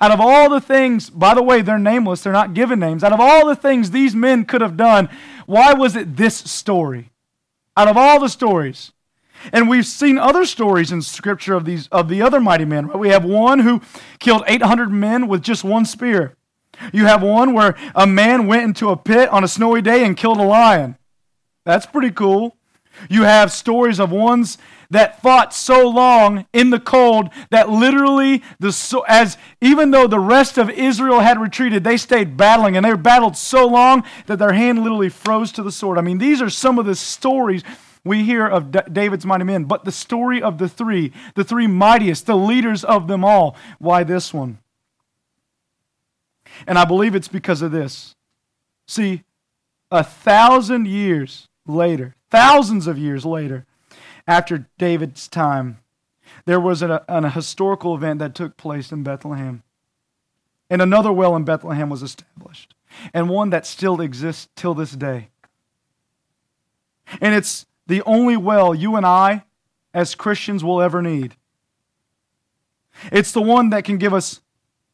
Out 0.00 0.10
of 0.10 0.20
all 0.20 0.50
the 0.50 0.60
things, 0.60 1.10
by 1.10 1.34
the 1.34 1.42
way, 1.42 1.62
they're 1.62 1.78
nameless, 1.78 2.22
they're 2.22 2.32
not 2.32 2.54
given 2.54 2.78
names. 2.78 3.04
Out 3.04 3.12
of 3.12 3.20
all 3.20 3.46
the 3.46 3.56
things 3.56 3.90
these 3.90 4.14
men 4.14 4.44
could 4.44 4.60
have 4.60 4.76
done, 4.76 5.08
why 5.46 5.72
was 5.72 5.96
it 5.96 6.16
this 6.16 6.36
story? 6.36 7.10
Out 7.76 7.88
of 7.88 7.96
all 7.96 8.20
the 8.20 8.28
stories. 8.28 8.92
And 9.52 9.68
we've 9.68 9.86
seen 9.86 10.18
other 10.18 10.44
stories 10.44 10.90
in 10.90 11.02
Scripture 11.02 11.54
of 11.54 11.64
these 11.64 11.88
of 11.88 12.08
the 12.08 12.22
other 12.22 12.40
mighty 12.40 12.64
men. 12.64 12.98
We 12.98 13.10
have 13.10 13.24
one 13.24 13.60
who 13.60 13.80
killed 14.18 14.42
800 14.46 14.90
men 14.90 15.28
with 15.28 15.42
just 15.42 15.62
one 15.62 15.84
spear. 15.84 16.36
You 16.92 17.06
have 17.06 17.22
one 17.22 17.52
where 17.52 17.76
a 17.94 18.06
man 18.06 18.46
went 18.46 18.64
into 18.64 18.90
a 18.90 18.96
pit 18.96 19.28
on 19.28 19.44
a 19.44 19.48
snowy 19.48 19.82
day 19.82 20.04
and 20.04 20.16
killed 20.16 20.38
a 20.38 20.42
lion. 20.42 20.96
That's 21.64 21.86
pretty 21.86 22.10
cool. 22.10 22.56
You 23.08 23.22
have 23.22 23.52
stories 23.52 24.00
of 24.00 24.10
ones 24.10 24.58
that 24.90 25.20
fought 25.20 25.52
so 25.52 25.88
long 25.88 26.46
in 26.52 26.70
the 26.70 26.80
cold 26.80 27.30
that 27.50 27.68
literally 27.68 28.42
the 28.58 28.72
so, 28.72 29.04
as 29.08 29.36
even 29.60 29.90
though 29.90 30.06
the 30.06 30.20
rest 30.20 30.58
of 30.58 30.70
Israel 30.70 31.20
had 31.20 31.40
retreated, 31.40 31.84
they 31.84 31.96
stayed 31.96 32.36
battling 32.36 32.76
and 32.76 32.84
they 32.84 32.94
battled 32.94 33.36
so 33.36 33.66
long 33.66 34.04
that 34.26 34.38
their 34.38 34.52
hand 34.52 34.82
literally 34.82 35.08
froze 35.08 35.52
to 35.52 35.62
the 35.62 35.72
sword. 35.72 35.98
I 35.98 36.02
mean, 36.02 36.18
these 36.18 36.40
are 36.40 36.50
some 36.50 36.78
of 36.78 36.86
the 36.86 36.94
stories 36.94 37.62
we 38.04 38.22
hear 38.22 38.46
of 38.46 38.70
D- 38.70 38.78
David's 38.90 39.26
mighty 39.26 39.44
men, 39.44 39.64
but 39.64 39.84
the 39.84 39.92
story 39.92 40.40
of 40.40 40.58
the 40.58 40.68
three, 40.68 41.12
the 41.34 41.44
three 41.44 41.66
mightiest, 41.66 42.26
the 42.26 42.36
leaders 42.36 42.84
of 42.84 43.08
them 43.08 43.24
all. 43.24 43.56
Why 43.78 44.04
this 44.04 44.32
one? 44.32 44.58
And 46.66 46.78
I 46.78 46.84
believe 46.84 47.14
it's 47.14 47.28
because 47.28 47.62
of 47.62 47.72
this. 47.72 48.14
See, 48.86 49.24
a 49.90 50.04
thousand 50.04 50.86
years 50.86 51.48
later, 51.66 52.14
thousands 52.36 52.86
of 52.86 52.98
years 52.98 53.24
later, 53.24 53.64
after 54.28 54.68
David's 54.76 55.26
time, 55.26 55.78
there 56.44 56.60
was 56.60 56.82
an, 56.82 56.90
a 57.08 57.30
historical 57.30 57.94
event 57.94 58.18
that 58.18 58.34
took 58.34 58.58
place 58.58 58.92
in 58.92 59.02
Bethlehem. 59.02 59.62
And 60.68 60.82
another 60.82 61.10
well 61.10 61.34
in 61.34 61.44
Bethlehem 61.44 61.88
was 61.88 62.02
established, 62.02 62.74
and 63.14 63.30
one 63.30 63.48
that 63.50 63.64
still 63.64 64.02
exists 64.02 64.48
till 64.54 64.74
this 64.74 64.92
day. 64.92 65.30
And 67.22 67.34
it's 67.34 67.64
the 67.86 68.02
only 68.02 68.36
well 68.36 68.74
you 68.74 68.96
and 68.96 69.06
I, 69.06 69.44
as 69.94 70.14
Christians, 70.14 70.62
will 70.62 70.82
ever 70.82 71.00
need. 71.00 71.36
It's 73.10 73.32
the 73.32 73.40
one 73.40 73.70
that 73.70 73.84
can 73.84 73.96
give 73.96 74.12
us 74.12 74.40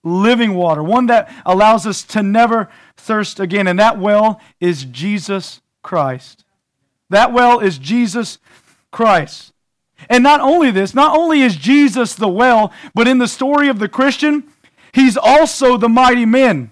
living 0.05 0.55
water, 0.55 0.83
one 0.83 1.07
that 1.07 1.33
allows 1.45 1.89
us 1.89 2.05
to 2.05 2.23
never 2.23 2.69
thirst 2.97 3.41
again. 3.41 3.67
And 3.67 3.81
that 3.81 3.99
well 3.99 4.41
is 4.61 4.85
Jesus 4.85 5.61
Christ. 5.83 6.45
That 7.13 7.31
well 7.31 7.61
is 7.61 7.77
Jesus 7.77 8.39
Christ. 8.91 9.53
And 10.09 10.25
not 10.25 10.41
only 10.41 10.71
this, 10.71 10.95
not 10.95 11.15
only 11.15 11.43
is 11.43 11.57
Jesus 11.57 12.15
the 12.15 12.29
well, 12.29 12.73
but 12.95 13.07
in 13.07 13.19
the 13.19 13.29
story 13.29 13.69
of 13.69 13.79
the 13.79 13.89
Christian, 13.89 14.45
he's 14.95 15.19
also 15.19 15.77
the 15.77 15.91
mighty 15.91 16.25
men. 16.25 16.71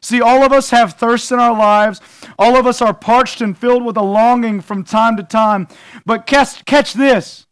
See, 0.00 0.20
all 0.20 0.44
of 0.44 0.52
us 0.52 0.70
have 0.70 0.92
thirst 0.92 1.32
in 1.32 1.40
our 1.40 1.58
lives. 1.58 2.00
All 2.38 2.56
of 2.56 2.68
us 2.68 2.80
are 2.80 2.94
parched 2.94 3.40
and 3.40 3.58
filled 3.58 3.84
with 3.84 3.96
a 3.96 4.02
longing 4.02 4.60
from 4.60 4.84
time 4.84 5.16
to 5.16 5.24
time. 5.24 5.66
But 6.04 6.26
catch, 6.26 6.64
catch 6.64 6.92
this. 6.92 7.46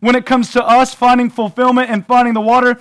When 0.00 0.16
it 0.16 0.26
comes 0.26 0.50
to 0.52 0.64
us 0.64 0.94
finding 0.94 1.30
fulfillment 1.30 1.90
and 1.90 2.04
finding 2.04 2.34
the 2.34 2.40
water, 2.40 2.80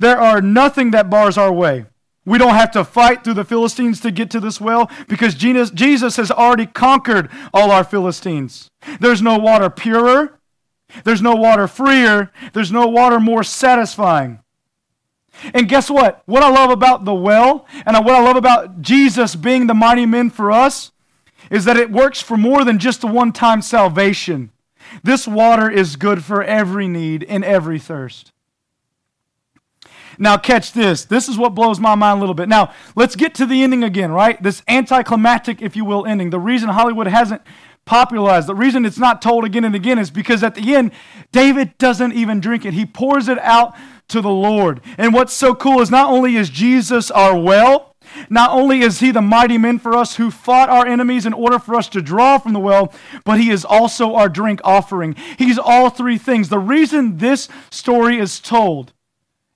there 0.00 0.20
are 0.20 0.42
nothing 0.42 0.90
that 0.90 1.08
bars 1.08 1.38
our 1.38 1.52
way. 1.52 1.86
We 2.26 2.38
don't 2.38 2.54
have 2.54 2.70
to 2.72 2.84
fight 2.84 3.22
through 3.22 3.34
the 3.34 3.44
Philistines 3.44 4.00
to 4.00 4.10
get 4.10 4.30
to 4.30 4.40
this 4.40 4.60
well 4.60 4.90
because 5.08 5.34
Jesus 5.34 6.16
has 6.16 6.30
already 6.30 6.66
conquered 6.66 7.30
all 7.52 7.70
our 7.70 7.84
Philistines. 7.84 8.70
There's 8.98 9.20
no 9.20 9.38
water 9.38 9.68
purer, 9.68 10.38
there's 11.04 11.20
no 11.20 11.34
water 11.34 11.68
freer, 11.68 12.32
there's 12.52 12.72
no 12.72 12.86
water 12.86 13.20
more 13.20 13.44
satisfying. 13.44 14.40
And 15.52 15.68
guess 15.68 15.90
what? 15.90 16.22
What 16.26 16.42
I 16.42 16.48
love 16.48 16.70
about 16.70 17.04
the 17.04 17.14
well 17.14 17.66
and 17.84 17.96
what 18.04 18.14
I 18.14 18.22
love 18.22 18.36
about 18.36 18.80
Jesus 18.80 19.34
being 19.34 19.66
the 19.66 19.74
mighty 19.74 20.06
men 20.06 20.30
for 20.30 20.50
us 20.50 20.92
is 21.50 21.64
that 21.64 21.76
it 21.76 21.90
works 21.90 22.20
for 22.20 22.36
more 22.36 22.64
than 22.64 22.78
just 22.78 23.04
a 23.04 23.06
one 23.06 23.32
time 23.32 23.60
salvation. 23.60 24.50
This 25.02 25.26
water 25.26 25.70
is 25.70 25.96
good 25.96 26.24
for 26.24 26.42
every 26.42 26.88
need 26.88 27.24
and 27.24 27.44
every 27.44 27.78
thirst. 27.78 28.32
Now, 30.18 30.36
catch 30.36 30.72
this. 30.72 31.04
This 31.04 31.28
is 31.28 31.38
what 31.38 31.54
blows 31.54 31.80
my 31.80 31.94
mind 31.94 32.18
a 32.18 32.20
little 32.20 32.34
bit. 32.34 32.48
Now, 32.48 32.72
let's 32.94 33.16
get 33.16 33.34
to 33.36 33.46
the 33.46 33.62
ending 33.62 33.84
again, 33.84 34.12
right? 34.12 34.42
This 34.42 34.62
anticlimactic, 34.68 35.62
if 35.62 35.76
you 35.76 35.84
will, 35.84 36.06
ending. 36.06 36.30
The 36.30 36.40
reason 36.40 36.68
Hollywood 36.68 37.06
hasn't 37.06 37.42
popularized, 37.84 38.46
the 38.46 38.54
reason 38.54 38.84
it's 38.84 38.98
not 38.98 39.20
told 39.20 39.44
again 39.44 39.64
and 39.64 39.74
again 39.74 39.98
is 39.98 40.10
because 40.10 40.42
at 40.42 40.54
the 40.54 40.74
end, 40.74 40.92
David 41.32 41.76
doesn't 41.78 42.12
even 42.12 42.40
drink 42.40 42.64
it. 42.64 42.74
He 42.74 42.86
pours 42.86 43.28
it 43.28 43.38
out 43.40 43.74
to 44.08 44.20
the 44.20 44.30
Lord. 44.30 44.80
And 44.96 45.12
what's 45.12 45.32
so 45.32 45.54
cool 45.54 45.80
is 45.80 45.90
not 45.90 46.10
only 46.10 46.36
is 46.36 46.50
Jesus 46.50 47.10
our 47.10 47.38
well, 47.38 47.94
not 48.28 48.50
only 48.50 48.80
is 48.80 49.00
he 49.00 49.10
the 49.10 49.22
mighty 49.22 49.58
man 49.58 49.78
for 49.78 49.94
us 49.94 50.16
who 50.16 50.30
fought 50.30 50.68
our 50.68 50.86
enemies 50.86 51.26
in 51.26 51.32
order 51.32 51.58
for 51.58 51.74
us 51.74 51.88
to 51.90 52.02
draw 52.02 52.38
from 52.38 52.52
the 52.52 52.60
well, 52.60 52.92
but 53.24 53.40
he 53.40 53.50
is 53.50 53.64
also 53.64 54.14
our 54.14 54.28
drink 54.28 54.60
offering. 54.64 55.14
He's 55.38 55.58
all 55.58 55.90
three 55.90 56.18
things. 56.18 56.48
The 56.48 56.58
reason 56.58 57.18
this 57.18 57.48
story 57.70 58.18
is 58.18 58.40
told 58.40 58.92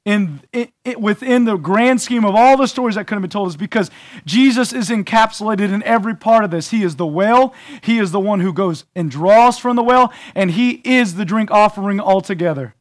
in, 0.08 0.40
it, 0.54 0.98
within 0.98 1.44
the 1.44 1.58
grand 1.58 2.00
scheme 2.00 2.24
of 2.24 2.34
all 2.34 2.56
the 2.56 2.66
stories 2.66 2.94
that 2.94 3.06
could 3.06 3.16
have 3.16 3.22
been 3.22 3.28
told 3.28 3.48
is 3.48 3.58
because 3.58 3.90
Jesus 4.24 4.72
is 4.72 4.88
encapsulated 4.88 5.70
in 5.70 5.82
every 5.82 6.16
part 6.16 6.44
of 6.44 6.50
this. 6.50 6.70
He 6.70 6.82
is 6.82 6.96
the 6.96 7.06
well, 7.06 7.52
He 7.82 7.98
is 7.98 8.10
the 8.10 8.18
one 8.18 8.40
who 8.40 8.54
goes 8.54 8.86
and 8.94 9.10
draws 9.10 9.58
from 9.58 9.76
the 9.76 9.82
well, 9.82 10.10
and 10.34 10.52
He 10.52 10.80
is 10.82 11.16
the 11.16 11.26
drink 11.26 11.50
offering 11.50 12.00
altogether. 12.00 12.74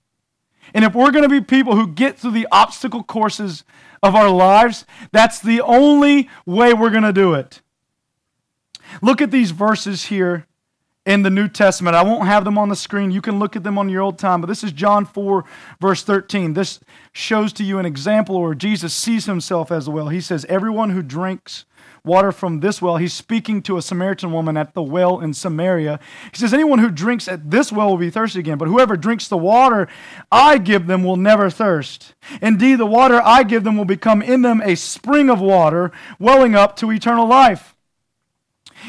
And 0.74 0.86
if 0.86 0.96
we're 0.96 1.12
going 1.12 1.24
to 1.24 1.30
be 1.30 1.42
people 1.42 1.76
who 1.76 1.88
get 1.88 2.18
through 2.18 2.32
the 2.32 2.48
obstacle 2.50 3.04
courses 3.04 3.66
of 4.02 4.16
our 4.16 4.30
lives, 4.30 4.86
that's 5.12 5.42
the 5.42 5.60
only 5.60 6.30
way 6.46 6.74
we're 6.74 6.90
going 6.90 7.04
to 7.04 7.12
do 7.12 7.34
it. 7.34 7.62
Look 9.02 9.22
at 9.22 9.32
these 9.32 9.52
verses 9.52 10.06
here 10.06 10.47
in 11.08 11.22
the 11.24 11.30
New 11.30 11.48
Testament. 11.48 11.96
I 11.96 12.04
won't 12.04 12.28
have 12.28 12.43
them 12.43 12.58
on 12.58 12.67
the 12.67 12.76
screen. 12.76 13.12
You 13.12 13.22
can 13.22 13.39
look 13.39 13.56
at 13.56 13.63
them 13.63 13.78
on 13.78 13.88
your 13.88 14.02
old 14.02 14.20
time. 14.20 14.41
But 14.41 14.48
this 14.48 14.62
is 14.62 14.74
John 14.74 15.06
4, 15.06 15.46
verse 15.80 16.04
13. 16.04 16.54
This 16.54 16.82
shows 17.13 17.54
to 17.54 17.63
you 17.63 17.80
an 17.80 17.86
example 17.86 18.41
where 18.41 18.54
Jesus 18.54 18.93
sees 18.93 19.26
himself 19.26 19.72
as 19.72 19.86
the 19.86 19.91
well. 19.91 20.10
He 20.10 20.20
says, 20.20 20.46
Everyone 20.50 20.89
who 20.89 21.02
drinks 21.02 21.63
water 22.04 22.34
from 22.34 22.60
this 22.60 22.82
well, 22.82 22.98
he's 22.98 23.13
speaking 23.13 23.62
to 23.62 23.78
a 23.78 23.82
Samaritan 23.82 24.34
woman 24.34 24.58
at 24.58 24.74
the 24.74 24.84
well 24.84 25.22
in 25.22 25.34
Samaria. 25.34 25.98
He 26.34 26.39
says, 26.39 26.54
Anyone 26.54 26.80
who 26.80 26.91
drinks 26.91 27.30
at 27.30 27.52
this 27.52 27.72
well 27.72 27.91
will 27.91 27.98
be 27.98 28.10
thirsty 28.10 28.39
again, 28.39 28.58
but 28.58 28.67
whoever 28.67 28.98
drinks 28.98 29.30
the 29.30 29.38
water 29.38 29.88
I 30.30 30.58
give 30.58 30.88
them 30.88 31.06
will 31.06 31.15
never 31.15 31.50
thirst. 31.50 32.15
Indeed, 32.41 32.80
the 32.80 32.86
water 32.86 33.22
I 33.24 33.43
give 33.43 33.63
them 33.63 33.78
will 33.78 33.86
become 33.86 34.22
in 34.22 34.41
them 34.41 34.62
a 34.62 34.76
spring 34.76 35.30
of 35.30 35.39
water 35.39 35.93
welling 36.20 36.54
up 36.54 36.76
to 36.78 36.91
eternal 36.91 37.28
life. 37.28 37.76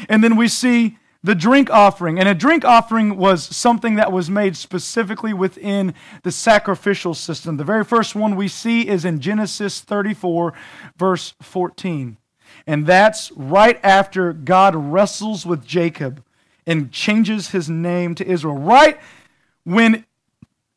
And 0.09 0.21
then 0.21 0.35
we 0.35 0.49
see 0.49 0.98
the 1.23 1.35
drink 1.35 1.69
offering. 1.69 2.19
And 2.19 2.29
a 2.29 2.33
drink 2.33 2.63
offering 2.63 3.17
was 3.17 3.43
something 3.43 3.95
that 3.95 4.11
was 4.11 4.29
made 4.29 4.55
specifically 4.55 5.33
within 5.33 5.93
the 6.23 6.31
sacrificial 6.31 7.13
system. 7.13 7.57
The 7.57 7.63
very 7.63 7.83
first 7.83 8.15
one 8.15 8.35
we 8.35 8.47
see 8.47 8.87
is 8.87 9.05
in 9.05 9.19
Genesis 9.19 9.81
34, 9.81 10.53
verse 10.97 11.33
14. 11.41 12.17
And 12.65 12.85
that's 12.85 13.31
right 13.33 13.79
after 13.83 14.33
God 14.33 14.75
wrestles 14.75 15.45
with 15.45 15.65
Jacob 15.65 16.23
and 16.65 16.91
changes 16.91 17.49
his 17.49 17.69
name 17.69 18.15
to 18.15 18.25
Israel. 18.25 18.57
Right 18.57 18.99
when 19.63 20.05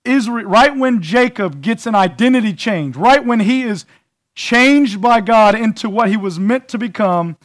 Israel, 0.05 0.47
right 0.47 0.77
when 0.77 1.03
Jacob 1.03 1.61
gets 1.63 1.87
an 1.87 1.95
identity 1.95 2.53
change, 2.53 2.97
right 2.97 3.25
when 3.25 3.41
he 3.41 3.63
is 3.63 3.85
changed 4.35 5.01
by 5.01 5.21
God 5.21 5.55
into 5.55 5.89
what 5.89 6.09
he 6.09 6.17
was 6.17 6.39
meant 6.39 6.69
to 6.69 6.79
become, 6.79 7.37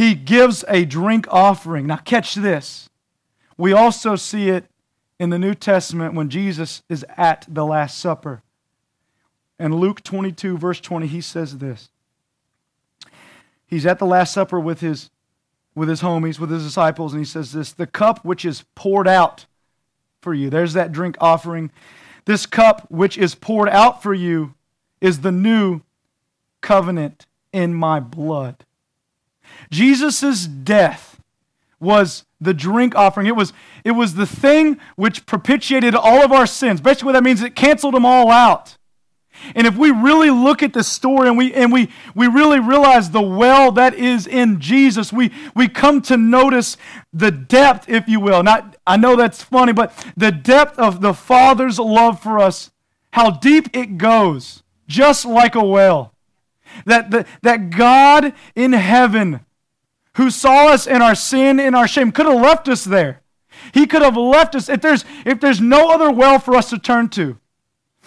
he 0.00 0.14
gives 0.14 0.64
a 0.66 0.86
drink 0.86 1.26
offering. 1.30 1.86
Now, 1.86 1.98
catch 1.98 2.34
this. 2.34 2.88
We 3.58 3.74
also 3.74 4.16
see 4.16 4.48
it 4.48 4.64
in 5.18 5.28
the 5.28 5.38
New 5.38 5.54
Testament 5.54 6.14
when 6.14 6.30
Jesus 6.30 6.82
is 6.88 7.04
at 7.18 7.44
the 7.46 7.66
Last 7.66 7.98
Supper. 7.98 8.42
In 9.58 9.76
Luke 9.76 10.02
22, 10.02 10.56
verse 10.56 10.80
20, 10.80 11.06
he 11.06 11.20
says 11.20 11.58
this. 11.58 11.90
He's 13.66 13.84
at 13.84 13.98
the 13.98 14.06
Last 14.06 14.32
Supper 14.32 14.58
with 14.58 14.80
his, 14.80 15.10
with 15.74 15.90
his 15.90 16.00
homies, 16.00 16.38
with 16.38 16.50
his 16.50 16.64
disciples, 16.64 17.12
and 17.12 17.20
he 17.20 17.26
says 17.26 17.52
this 17.52 17.72
The 17.72 17.86
cup 17.86 18.24
which 18.24 18.46
is 18.46 18.64
poured 18.74 19.06
out 19.06 19.44
for 20.22 20.32
you, 20.32 20.48
there's 20.48 20.72
that 20.72 20.92
drink 20.92 21.18
offering. 21.20 21.70
This 22.24 22.46
cup 22.46 22.90
which 22.90 23.18
is 23.18 23.34
poured 23.34 23.68
out 23.68 24.02
for 24.02 24.14
you 24.14 24.54
is 25.02 25.20
the 25.20 25.30
new 25.30 25.82
covenant 26.62 27.26
in 27.52 27.74
my 27.74 28.00
blood. 28.00 28.64
Jesus' 29.70 30.46
death 30.46 31.20
was 31.78 32.24
the 32.40 32.54
drink 32.54 32.94
offering. 32.94 33.26
It 33.26 33.36
was, 33.36 33.52
it 33.84 33.92
was 33.92 34.14
the 34.14 34.26
thing 34.26 34.78
which 34.96 35.26
propitiated 35.26 35.94
all 35.94 36.22
of 36.22 36.32
our 36.32 36.46
sins. 36.46 36.80
Basically, 36.80 37.06
what 37.06 37.12
that 37.12 37.22
means, 37.22 37.42
it 37.42 37.54
canceled 37.54 37.94
them 37.94 38.04
all 38.04 38.30
out. 38.30 38.76
And 39.54 39.66
if 39.66 39.76
we 39.76 39.90
really 39.90 40.30
look 40.30 40.62
at 40.62 40.72
the 40.72 40.84
story 40.84 41.26
and 41.26 41.38
we 41.38 41.54
and 41.54 41.72
we 41.72 41.88
we 42.14 42.26
really 42.26 42.60
realize 42.60 43.10
the 43.10 43.22
well 43.22 43.72
that 43.72 43.94
is 43.94 44.26
in 44.26 44.60
Jesus, 44.60 45.14
we 45.14 45.32
we 45.54 45.66
come 45.66 46.02
to 46.02 46.18
notice 46.18 46.76
the 47.12 47.30
depth, 47.30 47.88
if 47.88 48.06
you 48.06 48.20
will. 48.20 48.42
Not 48.42 48.76
I 48.86 48.98
know 48.98 49.16
that's 49.16 49.42
funny, 49.42 49.72
but 49.72 49.94
the 50.14 50.30
depth 50.30 50.78
of 50.78 51.00
the 51.00 51.14
Father's 51.14 51.78
love 51.78 52.20
for 52.20 52.38
us, 52.38 52.70
how 53.12 53.30
deep 53.30 53.74
it 53.74 53.96
goes, 53.96 54.62
just 54.86 55.24
like 55.24 55.54
a 55.54 55.64
well. 55.64 56.12
That, 56.84 57.10
that, 57.10 57.26
that 57.42 57.70
God 57.70 58.32
in 58.54 58.72
heaven, 58.72 59.40
who 60.20 60.28
saw 60.28 60.68
us 60.68 60.86
in 60.86 61.00
our 61.00 61.14
sin, 61.14 61.58
in 61.58 61.74
our 61.74 61.88
shame, 61.88 62.12
could 62.12 62.26
have 62.26 62.38
left 62.38 62.68
us 62.68 62.84
there. 62.84 63.22
He 63.72 63.86
could 63.86 64.02
have 64.02 64.18
left 64.18 64.54
us 64.54 64.68
if 64.68 64.82
there's, 64.82 65.02
if 65.24 65.40
there's 65.40 65.62
no 65.62 65.90
other 65.90 66.10
well 66.10 66.38
for 66.38 66.54
us 66.56 66.68
to 66.70 66.78
turn 66.78 67.08
to. 67.10 67.38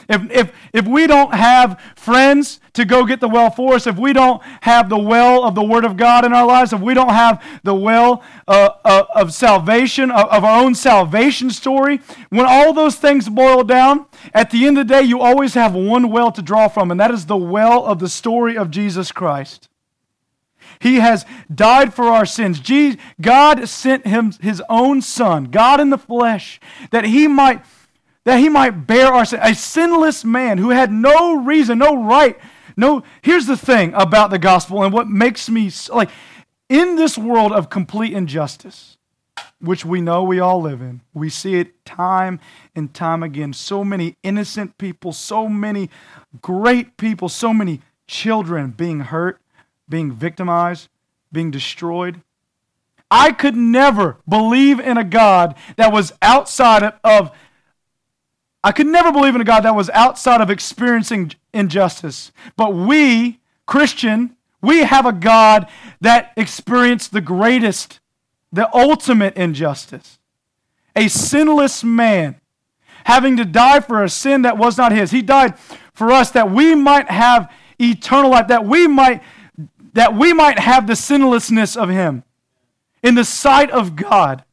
If, 0.07 0.29
if, 0.29 0.51
if 0.73 0.85
we 0.85 1.07
don't 1.07 1.33
have 1.33 1.81
friends 1.95 2.59
to 2.73 2.85
go 2.85 3.03
get 3.03 3.19
the 3.19 3.27
well 3.27 3.49
for 3.49 3.73
us, 3.73 3.87
if 3.87 3.97
we 3.97 4.13
don't 4.13 4.43
have 4.61 4.89
the 4.89 4.97
well 4.97 5.43
of 5.43 5.55
the 5.55 5.63
Word 5.63 5.85
of 5.85 5.97
God 5.97 6.23
in 6.23 6.33
our 6.33 6.45
lives, 6.45 6.71
if 6.71 6.81
we 6.81 6.93
don't 6.93 7.09
have 7.09 7.43
the 7.63 7.73
well 7.73 8.21
uh, 8.47 8.69
uh, 8.85 9.05
of 9.15 9.33
salvation, 9.33 10.11
of, 10.11 10.29
of 10.29 10.43
our 10.43 10.63
own 10.63 10.75
salvation 10.75 11.49
story, 11.49 11.99
when 12.29 12.45
all 12.45 12.73
those 12.73 12.95
things 12.95 13.27
boil 13.27 13.63
down, 13.63 14.05
at 14.35 14.51
the 14.51 14.67
end 14.67 14.77
of 14.77 14.87
the 14.87 14.93
day, 14.93 15.01
you 15.01 15.19
always 15.19 15.55
have 15.55 15.73
one 15.73 16.11
well 16.11 16.31
to 16.31 16.43
draw 16.43 16.67
from, 16.67 16.91
and 16.91 16.99
that 16.99 17.09
is 17.09 17.25
the 17.25 17.37
well 17.37 17.83
of 17.85 17.97
the 17.97 18.09
story 18.09 18.55
of 18.55 18.69
Jesus 18.69 19.11
Christ. 19.11 19.67
He 20.83 20.97
has 20.97 21.25
died 21.53 21.93
for 21.93 22.09
our 22.09 22.25
sins. 22.25 22.61
God 23.21 23.69
sent 23.69 24.05
him 24.05 24.33
his 24.41 24.61
own 24.69 25.01
son, 25.01 25.45
God 25.45 25.79
in 25.79 25.91
the 25.91 25.97
flesh, 25.97 26.59
that 26.91 27.05
he 27.05 27.25
might 27.25 27.63
that 28.25 28.39
he 28.39 28.49
might 28.49 28.85
bear 28.85 29.07
our 29.07 29.23
sin. 29.23 29.39
A 29.41 29.55
sinless 29.55 30.25
man 30.25 30.57
who 30.57 30.71
had 30.71 30.91
no 30.91 31.41
reason, 31.41 31.77
no 31.77 32.03
right. 32.03 32.37
No, 32.75 33.03
here's 33.21 33.45
the 33.45 33.55
thing 33.55 33.93
about 33.93 34.29
the 34.29 34.39
gospel 34.39 34.83
and 34.83 34.93
what 34.93 35.07
makes 35.07 35.49
me 35.49 35.71
like 35.89 36.09
in 36.67 36.97
this 36.97 37.17
world 37.17 37.53
of 37.53 37.69
complete 37.69 38.11
injustice, 38.11 38.97
which 39.61 39.85
we 39.85 40.01
know 40.01 40.23
we 40.23 40.41
all 40.41 40.61
live 40.61 40.81
in, 40.81 40.99
we 41.13 41.29
see 41.29 41.55
it 41.55 41.85
time 41.85 42.41
and 42.75 42.93
time 42.93 43.23
again. 43.23 43.53
So 43.53 43.85
many 43.85 44.17
innocent 44.21 44.77
people, 44.77 45.13
so 45.13 45.47
many 45.47 45.89
great 46.41 46.97
people, 46.97 47.29
so 47.29 47.53
many 47.53 47.79
children 48.05 48.71
being 48.71 48.99
hurt, 49.01 49.39
being 49.89 50.11
victimized, 50.11 50.89
being 51.31 51.51
destroyed. 51.51 52.21
I 53.09 53.31
could 53.31 53.55
never 53.55 54.17
believe 54.27 54.79
in 54.79 54.97
a 54.97 55.03
God 55.03 55.55
that 55.75 55.91
was 55.91 56.13
outside 56.21 56.93
of 57.03 57.31
I 58.63 58.71
could 58.71 58.87
never 58.87 59.11
believe 59.11 59.35
in 59.35 59.41
a 59.41 59.45
God 59.45 59.61
that 59.61 59.75
was 59.75 59.89
outside 59.89 60.39
of 60.39 60.49
experiencing 60.49 61.33
injustice. 61.53 62.31
But 62.55 62.73
we, 62.73 63.41
Christian, 63.65 64.37
we 64.61 64.83
have 64.83 65.05
a 65.05 65.11
God 65.11 65.67
that 65.99 66.31
experienced 66.37 67.11
the 67.11 67.19
greatest, 67.19 67.99
the 68.53 68.73
ultimate 68.73 69.35
injustice. 69.35 70.17
A 70.95 71.09
sinless 71.09 71.83
man 71.83 72.39
having 73.03 73.35
to 73.35 73.43
die 73.43 73.81
for 73.81 74.01
a 74.01 74.09
sin 74.09 74.43
that 74.43 74.57
was 74.57 74.77
not 74.77 74.93
his. 74.93 75.11
He 75.11 75.21
died 75.21 75.59
for 75.93 76.11
us 76.11 76.31
that 76.31 76.49
we 76.49 76.73
might 76.73 77.09
have 77.09 77.51
eternal 77.81 78.31
life, 78.31 78.47
that 78.47 78.65
we 78.65 78.87
might 78.87 79.21
that 79.93 80.15
we 80.15 80.33
might 80.33 80.59
have 80.59 80.87
the 80.87 80.95
sinlessness 80.95 81.75
of 81.75 81.89
him 81.89 82.23
in 83.01 83.15
the 83.15 83.25
sight 83.25 83.69
of 83.71 83.95
God. 83.95 84.43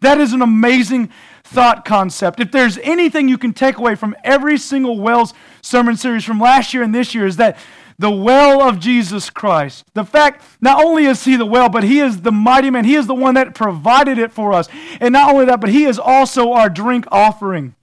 That 0.00 0.18
is 0.18 0.32
an 0.32 0.42
amazing 0.42 1.10
thought 1.44 1.84
concept. 1.84 2.40
If 2.40 2.52
there's 2.52 2.78
anything 2.78 3.28
you 3.28 3.38
can 3.38 3.52
take 3.52 3.76
away 3.76 3.94
from 3.94 4.16
every 4.24 4.56
single 4.56 4.98
Wells 4.98 5.34
sermon 5.62 5.96
series 5.96 6.24
from 6.24 6.40
last 6.40 6.72
year 6.72 6.82
and 6.82 6.94
this 6.94 7.14
year, 7.14 7.26
is 7.26 7.36
that 7.36 7.58
the 7.98 8.10
well 8.10 8.62
of 8.62 8.78
Jesus 8.78 9.28
Christ. 9.28 9.84
The 9.92 10.04
fact, 10.04 10.42
not 10.60 10.82
only 10.82 11.04
is 11.04 11.24
he 11.24 11.36
the 11.36 11.44
well, 11.44 11.68
but 11.68 11.84
he 11.84 12.00
is 12.00 12.22
the 12.22 12.32
mighty 12.32 12.70
man. 12.70 12.86
He 12.86 12.94
is 12.94 13.06
the 13.06 13.14
one 13.14 13.34
that 13.34 13.54
provided 13.54 14.18
it 14.18 14.32
for 14.32 14.54
us. 14.54 14.68
And 15.00 15.12
not 15.12 15.30
only 15.30 15.44
that, 15.44 15.60
but 15.60 15.68
he 15.68 15.84
is 15.84 15.98
also 15.98 16.52
our 16.52 16.70
drink 16.70 17.04
offering. 17.12 17.74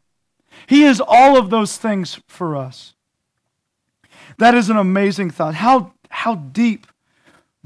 He 0.65 0.83
is 0.83 0.99
all 1.05 1.37
of 1.37 1.51
those 1.51 1.77
things 1.77 2.19
for 2.27 2.55
us. 2.55 2.95
That 4.39 4.55
is 4.55 4.71
an 4.71 4.77
amazing 4.77 5.29
thought. 5.29 5.53
How, 5.53 5.93
how 6.09 6.33
deep 6.33 6.87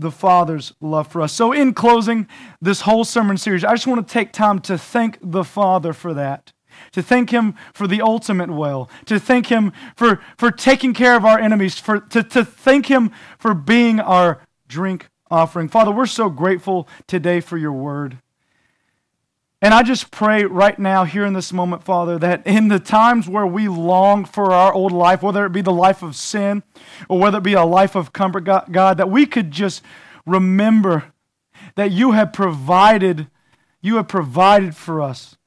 the 0.02 0.12
Father's 0.12 0.74
love 0.82 1.08
for 1.08 1.22
us. 1.22 1.32
So, 1.32 1.52
in 1.52 1.74
closing 1.74 2.28
this 2.62 2.82
whole 2.82 3.04
sermon 3.04 3.38
series, 3.38 3.64
I 3.64 3.74
just 3.74 3.88
want 3.88 4.06
to 4.06 4.14
take 4.14 4.34
time 4.34 4.60
to 4.62 4.78
thank 4.78 5.18
the 5.22 5.44
Father 5.44 5.94
for 5.94 6.14
that. 6.14 6.52
To 6.94 7.04
thank 7.04 7.30
him 7.30 7.56
for 7.74 7.86
the 7.86 8.02
ultimate 8.02 8.50
well, 8.50 8.90
to 9.06 9.20
thank 9.20 9.48
him 9.48 9.72
for, 9.96 10.22
for 10.38 10.52
taking 10.52 10.94
care 10.94 11.16
of 11.16 11.26
our 11.26 11.38
enemies, 11.38 11.78
for, 11.78 12.00
to, 12.00 12.24
to 12.24 12.44
thank 12.44 12.88
him 12.88 13.12
for 13.38 13.54
being 13.54 14.00
our 14.00 14.42
drink 14.68 15.10
offering. 15.30 15.70
Father, 15.70 15.92
we're 15.92 16.06
so 16.06 16.30
grateful 16.30 16.88
today 17.08 17.40
for 17.40 17.58
your 17.58 17.74
word. 17.74 18.18
And 19.63 19.76
I 19.76 19.84
just 19.84 20.10
pray 20.10 20.43
right 20.43 20.78
now, 20.80 21.04
here 21.04 21.24
in 21.24 21.34
this 21.34 21.54
moment, 21.54 21.84
Father, 21.84 22.17
that 22.17 22.47
in 22.47 22.67
the 22.67 22.80
times 22.80 23.30
where 23.30 23.45
we 23.45 23.67
long 23.67 24.26
for 24.26 24.52
our 24.52 24.74
old 24.74 24.91
life, 24.91 25.21
whether 25.21 25.45
it 25.45 25.52
be 25.52 25.62
the 25.62 25.71
life 25.71 26.02
of 26.02 26.15
sin 26.15 26.63
or 27.08 27.19
whether 27.19 27.38
it 27.38 27.43
be 27.43 27.54
a 27.54 27.63
life 27.63 27.95
of 27.95 28.12
comfort, 28.12 28.41
God, 28.41 28.97
that 28.97 29.12
we 29.12 29.28
could 29.28 29.52
just 29.52 29.84
remember 30.26 31.13
that 31.76 31.91
you 31.91 32.13
have 32.13 32.34
provided, 32.34 33.28
you 33.82 33.97
have 33.97 34.08
provided 34.08 34.76
for 34.76 35.00
us 35.00 35.38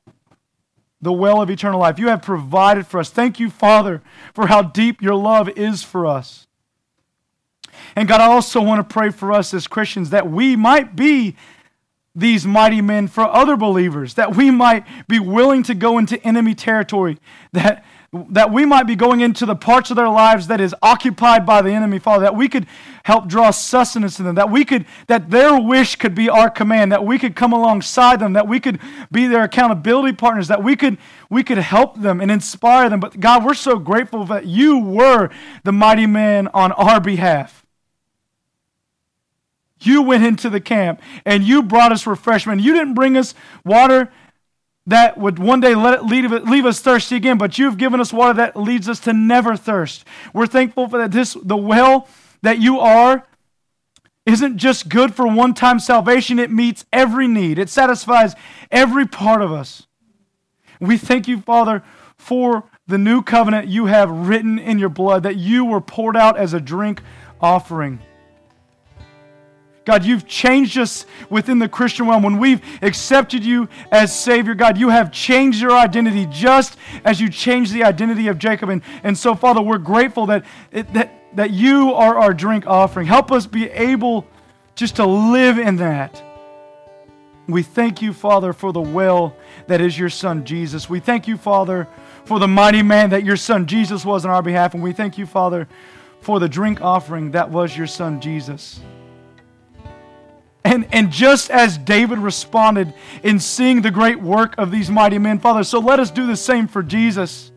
the 1.00 1.12
well 1.12 1.42
of 1.42 1.50
eternal 1.50 1.80
life. 1.80 1.98
You 1.98 2.08
have 2.08 2.22
provided 2.22 2.86
for 2.86 3.00
us. 3.00 3.10
Thank 3.10 3.40
you, 3.40 3.50
Father, 3.50 4.00
for 4.32 4.46
how 4.46 4.62
deep 4.62 5.02
your 5.02 5.16
love 5.16 5.48
is 5.50 5.82
for 5.82 6.06
us. 6.06 6.46
And 7.96 8.08
God, 8.08 8.20
I 8.20 8.26
also 8.26 8.62
want 8.62 8.88
to 8.88 8.92
pray 8.92 9.10
for 9.10 9.32
us 9.32 9.52
as 9.52 9.66
Christians 9.66 10.10
that 10.10 10.30
we 10.30 10.54
might 10.56 10.94
be 10.94 11.36
these 12.14 12.46
mighty 12.46 12.80
men 12.80 13.08
for 13.08 13.24
other 13.24 13.56
believers, 13.56 14.14
that 14.14 14.36
we 14.36 14.50
might 14.50 14.86
be 15.08 15.18
willing 15.18 15.62
to 15.64 15.74
go 15.74 15.98
into 15.98 16.22
enemy 16.24 16.54
territory, 16.54 17.18
that, 17.52 17.84
that 18.30 18.52
we 18.52 18.64
might 18.64 18.84
be 18.84 18.94
going 18.94 19.20
into 19.20 19.44
the 19.44 19.56
parts 19.56 19.90
of 19.90 19.96
their 19.96 20.08
lives 20.08 20.46
that 20.46 20.60
is 20.60 20.72
occupied 20.80 21.44
by 21.44 21.60
the 21.60 21.72
enemy, 21.72 21.98
Father, 21.98 22.22
that 22.22 22.36
we 22.36 22.48
could 22.48 22.66
help 23.02 23.26
draw 23.26 23.50
sustenance 23.50 24.16
to 24.16 24.22
them, 24.22 24.36
that 24.36 24.48
we 24.48 24.64
could, 24.64 24.86
that 25.08 25.30
their 25.30 25.60
wish 25.60 25.96
could 25.96 26.14
be 26.14 26.28
our 26.28 26.48
command, 26.48 26.92
that 26.92 27.04
we 27.04 27.18
could 27.18 27.34
come 27.34 27.52
alongside 27.52 28.20
them, 28.20 28.34
that 28.34 28.46
we 28.46 28.60
could 28.60 28.78
be 29.10 29.26
their 29.26 29.42
accountability 29.42 30.12
partners, 30.12 30.46
that 30.46 30.62
we 30.62 30.76
could, 30.76 30.98
we 31.28 31.42
could 31.42 31.58
help 31.58 32.00
them 32.00 32.20
and 32.20 32.30
inspire 32.30 32.88
them. 32.88 33.00
But 33.00 33.18
God, 33.18 33.44
we're 33.44 33.54
so 33.54 33.80
grateful 33.80 34.24
that 34.26 34.46
you 34.46 34.78
were 34.78 35.30
the 35.64 35.72
mighty 35.72 36.06
man 36.06 36.46
on 36.54 36.70
our 36.72 37.00
behalf. 37.00 37.63
You 39.86 40.02
went 40.02 40.24
into 40.24 40.50
the 40.50 40.60
camp 40.60 41.00
and 41.24 41.44
you 41.44 41.62
brought 41.62 41.92
us 41.92 42.06
refreshment. 42.06 42.60
You 42.60 42.72
didn't 42.72 42.94
bring 42.94 43.16
us 43.16 43.34
water 43.64 44.10
that 44.86 45.16
would 45.16 45.38
one 45.38 45.60
day 45.60 45.74
let 45.74 46.04
leave, 46.04 46.30
leave 46.30 46.66
us 46.66 46.80
thirsty 46.80 47.16
again, 47.16 47.38
but 47.38 47.58
you've 47.58 47.78
given 47.78 48.00
us 48.00 48.12
water 48.12 48.34
that 48.34 48.56
leads 48.56 48.88
us 48.88 49.00
to 49.00 49.12
never 49.12 49.56
thirst. 49.56 50.04
We're 50.34 50.46
thankful 50.46 50.88
for 50.88 50.98
that. 50.98 51.10
This 51.10 51.36
the 51.42 51.56
well 51.56 52.06
that 52.42 52.58
you 52.58 52.78
are 52.80 53.26
isn't 54.26 54.58
just 54.58 54.88
good 54.88 55.14
for 55.14 55.26
one-time 55.26 55.78
salvation, 55.78 56.38
it 56.38 56.50
meets 56.50 56.84
every 56.92 57.28
need. 57.28 57.58
It 57.58 57.68
satisfies 57.68 58.34
every 58.70 59.06
part 59.06 59.42
of 59.42 59.52
us. 59.52 59.86
We 60.80 60.98
thank 60.98 61.28
you, 61.28 61.40
Father, 61.40 61.82
for 62.16 62.64
the 62.86 62.98
new 62.98 63.22
covenant 63.22 63.68
you 63.68 63.86
have 63.86 64.10
written 64.10 64.58
in 64.58 64.78
your 64.78 64.88
blood, 64.88 65.22
that 65.22 65.36
you 65.36 65.64
were 65.64 65.80
poured 65.80 66.16
out 66.16 66.38
as 66.38 66.52
a 66.52 66.60
drink 66.60 67.02
offering. 67.40 68.00
God, 69.84 70.04
you've 70.04 70.26
changed 70.26 70.78
us 70.78 71.04
within 71.28 71.58
the 71.58 71.68
Christian 71.68 72.08
realm. 72.08 72.22
When 72.22 72.38
we've 72.38 72.62
accepted 72.80 73.44
you 73.44 73.68
as 73.92 74.18
Savior, 74.18 74.54
God, 74.54 74.78
you 74.78 74.88
have 74.88 75.12
changed 75.12 75.60
your 75.60 75.72
identity 75.72 76.26
just 76.30 76.78
as 77.04 77.20
you 77.20 77.28
changed 77.28 77.72
the 77.72 77.84
identity 77.84 78.28
of 78.28 78.38
Jacob. 78.38 78.70
And, 78.70 78.82
and 79.02 79.16
so, 79.16 79.34
Father, 79.34 79.60
we're 79.60 79.78
grateful 79.78 80.26
that, 80.26 80.44
that, 80.70 81.12
that 81.36 81.50
you 81.50 81.92
are 81.92 82.16
our 82.16 82.32
drink 82.32 82.66
offering. 82.66 83.06
Help 83.06 83.30
us 83.30 83.46
be 83.46 83.68
able 83.70 84.26
just 84.74 84.96
to 84.96 85.04
live 85.04 85.58
in 85.58 85.76
that. 85.76 86.22
We 87.46 87.62
thank 87.62 88.00
you, 88.00 88.14
Father, 88.14 88.54
for 88.54 88.72
the 88.72 88.80
well 88.80 89.36
that 89.66 89.82
is 89.82 89.98
your 89.98 90.08
Son, 90.08 90.46
Jesus. 90.46 90.88
We 90.88 90.98
thank 90.98 91.28
you, 91.28 91.36
Father, 91.36 91.88
for 92.24 92.38
the 92.38 92.48
mighty 92.48 92.82
man 92.82 93.10
that 93.10 93.22
your 93.22 93.36
Son, 93.36 93.66
Jesus, 93.66 94.02
was 94.02 94.24
on 94.24 94.30
our 94.30 94.40
behalf. 94.40 94.72
And 94.72 94.82
we 94.82 94.94
thank 94.94 95.18
you, 95.18 95.26
Father, 95.26 95.68
for 96.22 96.40
the 96.40 96.48
drink 96.48 96.80
offering 96.80 97.32
that 97.32 97.50
was 97.50 97.76
your 97.76 97.86
Son, 97.86 98.18
Jesus. 98.18 98.80
And, 100.64 100.86
and 100.92 101.10
just 101.10 101.50
as 101.50 101.76
David 101.76 102.18
responded 102.18 102.94
in 103.22 103.38
seeing 103.38 103.82
the 103.82 103.90
great 103.90 104.20
work 104.20 104.54
of 104.56 104.70
these 104.70 104.90
mighty 104.90 105.18
men, 105.18 105.38
Father, 105.38 105.62
so 105.62 105.78
let 105.78 106.00
us 106.00 106.10
do 106.10 106.26
the 106.26 106.36
same 106.36 106.66
for 106.66 106.82
Jesus. 106.82 107.52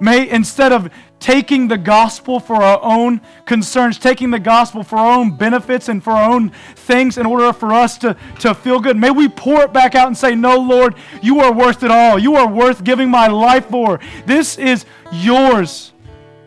May, 0.00 0.28
instead 0.28 0.72
of 0.72 0.90
taking 1.20 1.68
the 1.68 1.78
gospel 1.78 2.40
for 2.40 2.56
our 2.56 2.80
own 2.82 3.20
concerns, 3.46 3.98
taking 3.98 4.30
the 4.30 4.38
gospel 4.38 4.82
for 4.82 4.96
our 4.96 5.18
own 5.18 5.36
benefits 5.36 5.88
and 5.88 6.02
for 6.02 6.12
our 6.12 6.30
own 6.30 6.50
things 6.74 7.18
in 7.18 7.26
order 7.26 7.52
for 7.52 7.72
us 7.72 7.98
to, 7.98 8.16
to 8.40 8.54
feel 8.54 8.80
good, 8.80 8.96
may 8.96 9.10
we 9.10 9.28
pour 9.28 9.62
it 9.62 9.72
back 9.72 9.94
out 9.94 10.06
and 10.06 10.16
say, 10.16 10.34
No, 10.34 10.58
Lord, 10.58 10.96
you 11.22 11.40
are 11.40 11.52
worth 11.52 11.82
it 11.82 11.90
all. 11.90 12.18
You 12.18 12.36
are 12.36 12.48
worth 12.48 12.84
giving 12.84 13.08
my 13.08 13.28
life 13.28 13.68
for. 13.70 14.00
This 14.26 14.58
is 14.58 14.84
yours. 15.12 15.92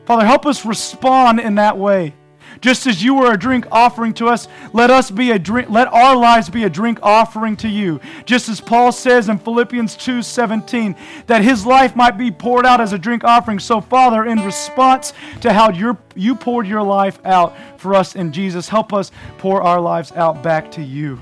Father, 0.06 0.26
help 0.26 0.46
us 0.46 0.66
respond 0.66 1.40
in 1.40 1.56
that 1.56 1.78
way. 1.78 2.13
Just 2.62 2.88
as 2.88 3.04
you 3.04 3.15
were 3.15 3.32
a 3.32 3.38
drink 3.38 3.65
offering 3.72 4.13
to 4.15 4.28
us, 4.28 4.48
let 4.74 4.89
us 4.89 5.12
be 5.12 5.32
a 5.32 5.39
drink, 5.39 5.70
let 5.70 5.88
our 5.93 6.15
lives 6.15 6.50
be 6.50 6.63
a 6.63 6.70
drink 6.70 7.00
offering 7.02 7.56
to 7.58 7.67
you. 7.67 8.00
Just 8.26 8.50
as 8.50 8.62
Paul 8.62 8.91
says 8.91 9.30
in 9.30 9.38
Philippians 9.38 9.96
2:17, 9.96 10.96
that 11.28 11.43
his 11.43 11.65
life 11.65 11.96
might 11.96 12.17
be 12.17 12.32
poured 12.32 12.65
out 12.65 12.82
as 12.82 12.93
a 12.93 12.98
drink 12.98 13.24
offering. 13.24 13.60
So, 13.60 13.82
Father, 13.82 14.26
in 14.26 14.43
response 14.43 15.13
to 15.41 15.54
how 15.54 15.72
you 15.72 15.98
you 16.15 16.36
poured 16.36 16.67
your 16.67 16.84
life 16.84 17.20
out 17.26 17.56
for 17.78 17.93
us 17.93 18.15
in 18.15 18.32
Jesus, 18.32 18.70
help 18.70 18.93
us 18.93 19.12
pour 19.38 19.62
our 19.62 19.80
lives 19.80 20.12
out 20.13 20.41
back 20.41 20.72
to 20.72 20.84
you. 20.84 21.20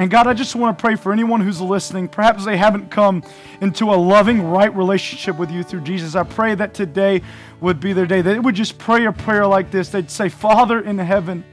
And 0.00 0.10
God, 0.10 0.26
I 0.26 0.32
just 0.32 0.56
want 0.56 0.78
to 0.78 0.80
pray 0.80 0.96
for 0.96 1.12
anyone 1.12 1.42
who's 1.42 1.60
listening. 1.60 2.08
Perhaps 2.08 2.46
they 2.46 2.56
haven't 2.56 2.90
come 2.90 3.22
into 3.60 3.92
a 3.92 3.96
loving, 3.96 4.42
right 4.42 4.74
relationship 4.74 5.36
with 5.36 5.50
you 5.50 5.62
through 5.62 5.82
Jesus. 5.82 6.14
I 6.14 6.22
pray 6.22 6.54
that 6.54 6.72
today 6.72 7.20
would 7.60 7.80
be 7.80 7.92
their 7.92 8.06
day. 8.06 8.22
They 8.22 8.38
would 8.38 8.54
just 8.54 8.78
pray 8.78 9.04
a 9.06 9.12
prayer 9.12 9.46
like 9.46 9.70
this. 9.70 9.88
They'd 9.90 10.10
say, 10.10 10.28
Father 10.28 10.80
in 10.80 10.98
heaven, 10.98 11.44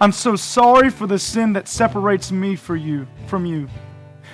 I'm 0.00 0.12
so 0.12 0.36
sorry 0.36 0.90
for 0.90 1.06
the 1.06 1.18
sin 1.18 1.54
that 1.54 1.68
separates 1.68 2.30
me 2.30 2.56
for 2.56 2.76
you, 2.76 3.06
from 3.26 3.46
you. 3.46 3.68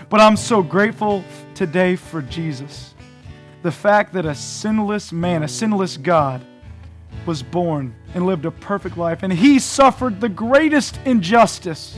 But 0.08 0.20
I'm 0.20 0.36
so 0.36 0.62
grateful 0.62 1.24
today 1.54 1.96
for 1.96 2.22
Jesus. 2.22 2.94
The 3.62 3.72
fact 3.72 4.12
that 4.14 4.26
a 4.26 4.34
sinless 4.34 5.12
man, 5.12 5.42
a 5.42 5.48
sinless 5.48 5.96
God, 5.96 6.44
was 7.26 7.42
born 7.42 7.94
and 8.14 8.26
lived 8.26 8.44
a 8.44 8.50
perfect 8.50 8.96
life, 8.96 9.22
and 9.22 9.32
he 9.32 9.58
suffered 9.58 10.20
the 10.20 10.28
greatest 10.28 10.98
injustice 11.04 11.96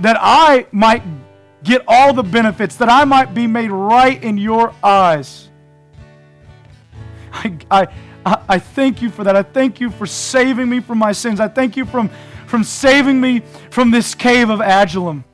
that 0.00 0.16
I 0.18 0.66
might 0.72 1.02
get 1.62 1.82
all 1.86 2.12
the 2.12 2.22
benefits, 2.22 2.76
that 2.76 2.88
I 2.88 3.04
might 3.04 3.34
be 3.34 3.46
made 3.46 3.70
right 3.70 4.22
in 4.22 4.38
your 4.38 4.72
eyes. 4.82 5.47
I, 7.70 7.88
I, 8.24 8.42
I 8.48 8.58
thank 8.58 9.02
you 9.02 9.10
for 9.10 9.24
that. 9.24 9.36
I 9.36 9.42
thank 9.42 9.80
you 9.80 9.90
for 9.90 10.06
saving 10.06 10.68
me 10.68 10.80
from 10.80 10.98
my 10.98 11.12
sins. 11.12 11.40
I 11.40 11.48
thank 11.48 11.76
you 11.76 11.84
from, 11.84 12.10
from 12.46 12.64
saving 12.64 13.20
me 13.20 13.42
from 13.70 13.90
this 13.90 14.14
cave 14.14 14.50
of 14.50 14.60
Adullam. 14.60 15.24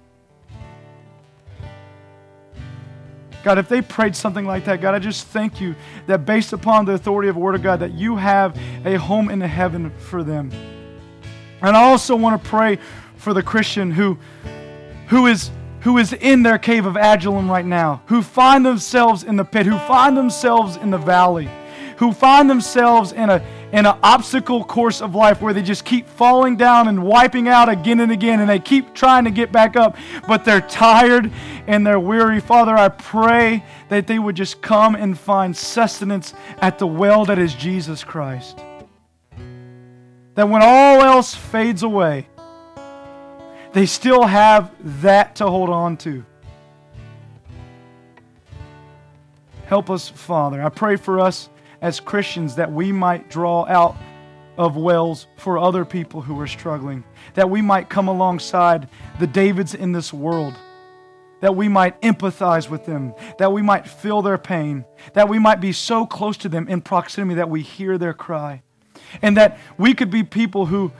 God, 3.42 3.58
if 3.58 3.68
they 3.68 3.82
prayed 3.82 4.16
something 4.16 4.46
like 4.46 4.64
that, 4.64 4.80
God, 4.80 4.94
I 4.94 4.98
just 4.98 5.26
thank 5.26 5.60
you 5.60 5.74
that 6.06 6.24
based 6.24 6.54
upon 6.54 6.86
the 6.86 6.92
authority 6.92 7.28
of 7.28 7.34
the 7.34 7.40
Word 7.40 7.54
of 7.54 7.62
God, 7.62 7.80
that 7.80 7.92
you 7.92 8.16
have 8.16 8.58
a 8.86 8.94
home 8.94 9.28
in 9.28 9.40
heaven 9.42 9.90
for 9.98 10.22
them. 10.22 10.50
And 11.60 11.76
I 11.76 11.84
also 11.84 12.16
want 12.16 12.42
to 12.42 12.48
pray 12.48 12.78
for 13.16 13.34
the 13.34 13.42
Christian 13.42 13.90
who, 13.90 14.18
who 15.08 15.26
is 15.26 15.50
who 15.84 15.98
is 15.98 16.14
in 16.14 16.42
their 16.42 16.56
cave 16.56 16.86
of 16.86 16.96
Adullam 16.96 17.50
right 17.50 17.64
now, 17.64 18.02
who 18.06 18.22
find 18.22 18.64
themselves 18.64 19.22
in 19.22 19.36
the 19.36 19.44
pit, 19.44 19.66
who 19.66 19.76
find 19.80 20.16
themselves 20.16 20.76
in 20.76 20.90
the 20.90 20.96
valley, 20.96 21.46
who 21.98 22.12
find 22.12 22.48
themselves 22.48 23.12
in 23.12 23.30
a 23.30 23.42
in 23.74 23.86
an 23.86 23.98
obstacle 24.04 24.62
course 24.62 25.02
of 25.02 25.16
life 25.16 25.42
where 25.42 25.52
they 25.52 25.62
just 25.62 25.84
keep 25.84 26.08
falling 26.08 26.56
down 26.56 26.86
and 26.86 27.02
wiping 27.02 27.48
out 27.48 27.68
again 27.68 27.98
and 27.98 28.12
again, 28.12 28.38
and 28.38 28.48
they 28.48 28.60
keep 28.60 28.94
trying 28.94 29.24
to 29.24 29.32
get 29.32 29.50
back 29.50 29.74
up, 29.74 29.96
but 30.28 30.44
they're 30.44 30.60
tired 30.60 31.28
and 31.66 31.84
they're 31.84 31.98
weary. 31.98 32.38
Father, 32.38 32.76
I 32.76 32.88
pray 32.88 33.64
that 33.88 34.06
they 34.06 34.20
would 34.20 34.36
just 34.36 34.62
come 34.62 34.94
and 34.94 35.18
find 35.18 35.56
sustenance 35.56 36.34
at 36.58 36.78
the 36.78 36.86
well 36.86 37.24
that 37.24 37.36
is 37.36 37.52
Jesus 37.52 38.04
Christ. 38.04 38.62
That 40.36 40.48
when 40.48 40.62
all 40.62 41.02
else 41.02 41.34
fades 41.34 41.82
away, 41.82 42.28
they 43.72 43.86
still 43.86 44.22
have 44.22 44.70
that 45.02 45.34
to 45.36 45.48
hold 45.48 45.70
on 45.70 45.96
to. 45.96 46.24
Help 49.66 49.90
us, 49.90 50.08
Father. 50.08 50.62
I 50.62 50.68
pray 50.68 50.94
for 50.94 51.18
us 51.18 51.48
as 51.80 52.00
Christians 52.00 52.56
that 52.56 52.72
we 52.72 52.92
might 52.92 53.30
draw 53.30 53.66
out 53.66 53.96
of 54.56 54.76
wells 54.76 55.26
for 55.36 55.58
other 55.58 55.84
people 55.84 56.22
who 56.22 56.38
are 56.40 56.46
struggling, 56.46 57.04
that 57.34 57.50
we 57.50 57.60
might 57.60 57.88
come 57.88 58.08
alongside 58.08 58.88
the 59.18 59.26
Davids 59.26 59.74
in 59.74 59.92
this 59.92 60.12
world, 60.12 60.54
that 61.40 61.56
we 61.56 61.68
might 61.68 62.00
empathize 62.02 62.70
with 62.70 62.86
them, 62.86 63.14
that 63.38 63.52
we 63.52 63.62
might 63.62 63.88
feel 63.88 64.22
their 64.22 64.38
pain, 64.38 64.84
that 65.14 65.28
we 65.28 65.38
might 65.38 65.60
be 65.60 65.72
so 65.72 66.06
close 66.06 66.36
to 66.38 66.48
them 66.48 66.68
in 66.68 66.80
proximity 66.80 67.36
that 67.36 67.50
we 67.50 67.62
hear 67.62 67.98
their 67.98 68.14
cry, 68.14 68.62
and 69.22 69.36
that 69.36 69.58
we 69.76 69.94
could 69.94 70.10
be 70.10 70.22
people 70.22 70.66
who 70.66 70.92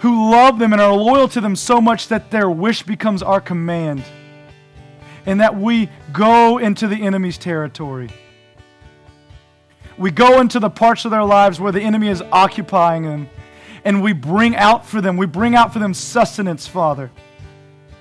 who 0.00 0.30
love 0.30 0.58
them 0.58 0.72
and 0.72 0.82
are 0.82 0.92
loyal 0.92 1.28
to 1.28 1.40
them 1.40 1.56
so 1.56 1.80
much 1.80 2.08
that 2.08 2.30
their 2.30 2.50
wish 2.50 2.82
becomes 2.82 3.22
our 3.22 3.40
command, 3.40 4.02
and 5.24 5.40
that 5.40 5.56
we 5.56 5.88
go 6.12 6.58
into 6.58 6.86
the 6.86 6.96
enemy's 6.96 7.38
territory. 7.38 8.10
We 9.96 10.10
go 10.10 10.40
into 10.40 10.58
the 10.58 10.70
parts 10.70 11.04
of 11.04 11.10
their 11.10 11.24
lives 11.24 11.60
where 11.60 11.72
the 11.72 11.80
enemy 11.80 12.08
is 12.08 12.22
occupying 12.32 13.04
them, 13.04 13.28
and 13.84 14.02
we 14.02 14.12
bring 14.12 14.56
out 14.56 14.86
for 14.86 15.00
them, 15.00 15.16
we 15.16 15.26
bring 15.26 15.54
out 15.54 15.72
for 15.72 15.78
them 15.78 15.94
sustenance, 15.94 16.66
Father. 16.66 17.10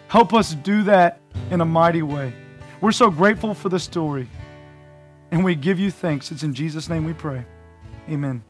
Help 0.08 0.34
us 0.34 0.53
do 0.53 0.84
that 0.84 1.19
in 1.51 1.62
a 1.62 1.65
mighty 1.65 2.01
way. 2.01 2.34
We're 2.82 2.91
so 2.91 3.10
grateful 3.10 3.53
for 3.53 3.69
the 3.69 3.79
story, 3.79 4.27
and 5.32 5.43
we 5.43 5.56
give 5.56 5.79
you 5.79 5.91
thanks. 5.91 6.32
It's 6.32 6.43
in 6.43 6.53
Jesus' 6.53 6.89
name 6.89 7.06
we 7.06 7.13
pray. 7.13 7.45
Amen. 8.10 8.43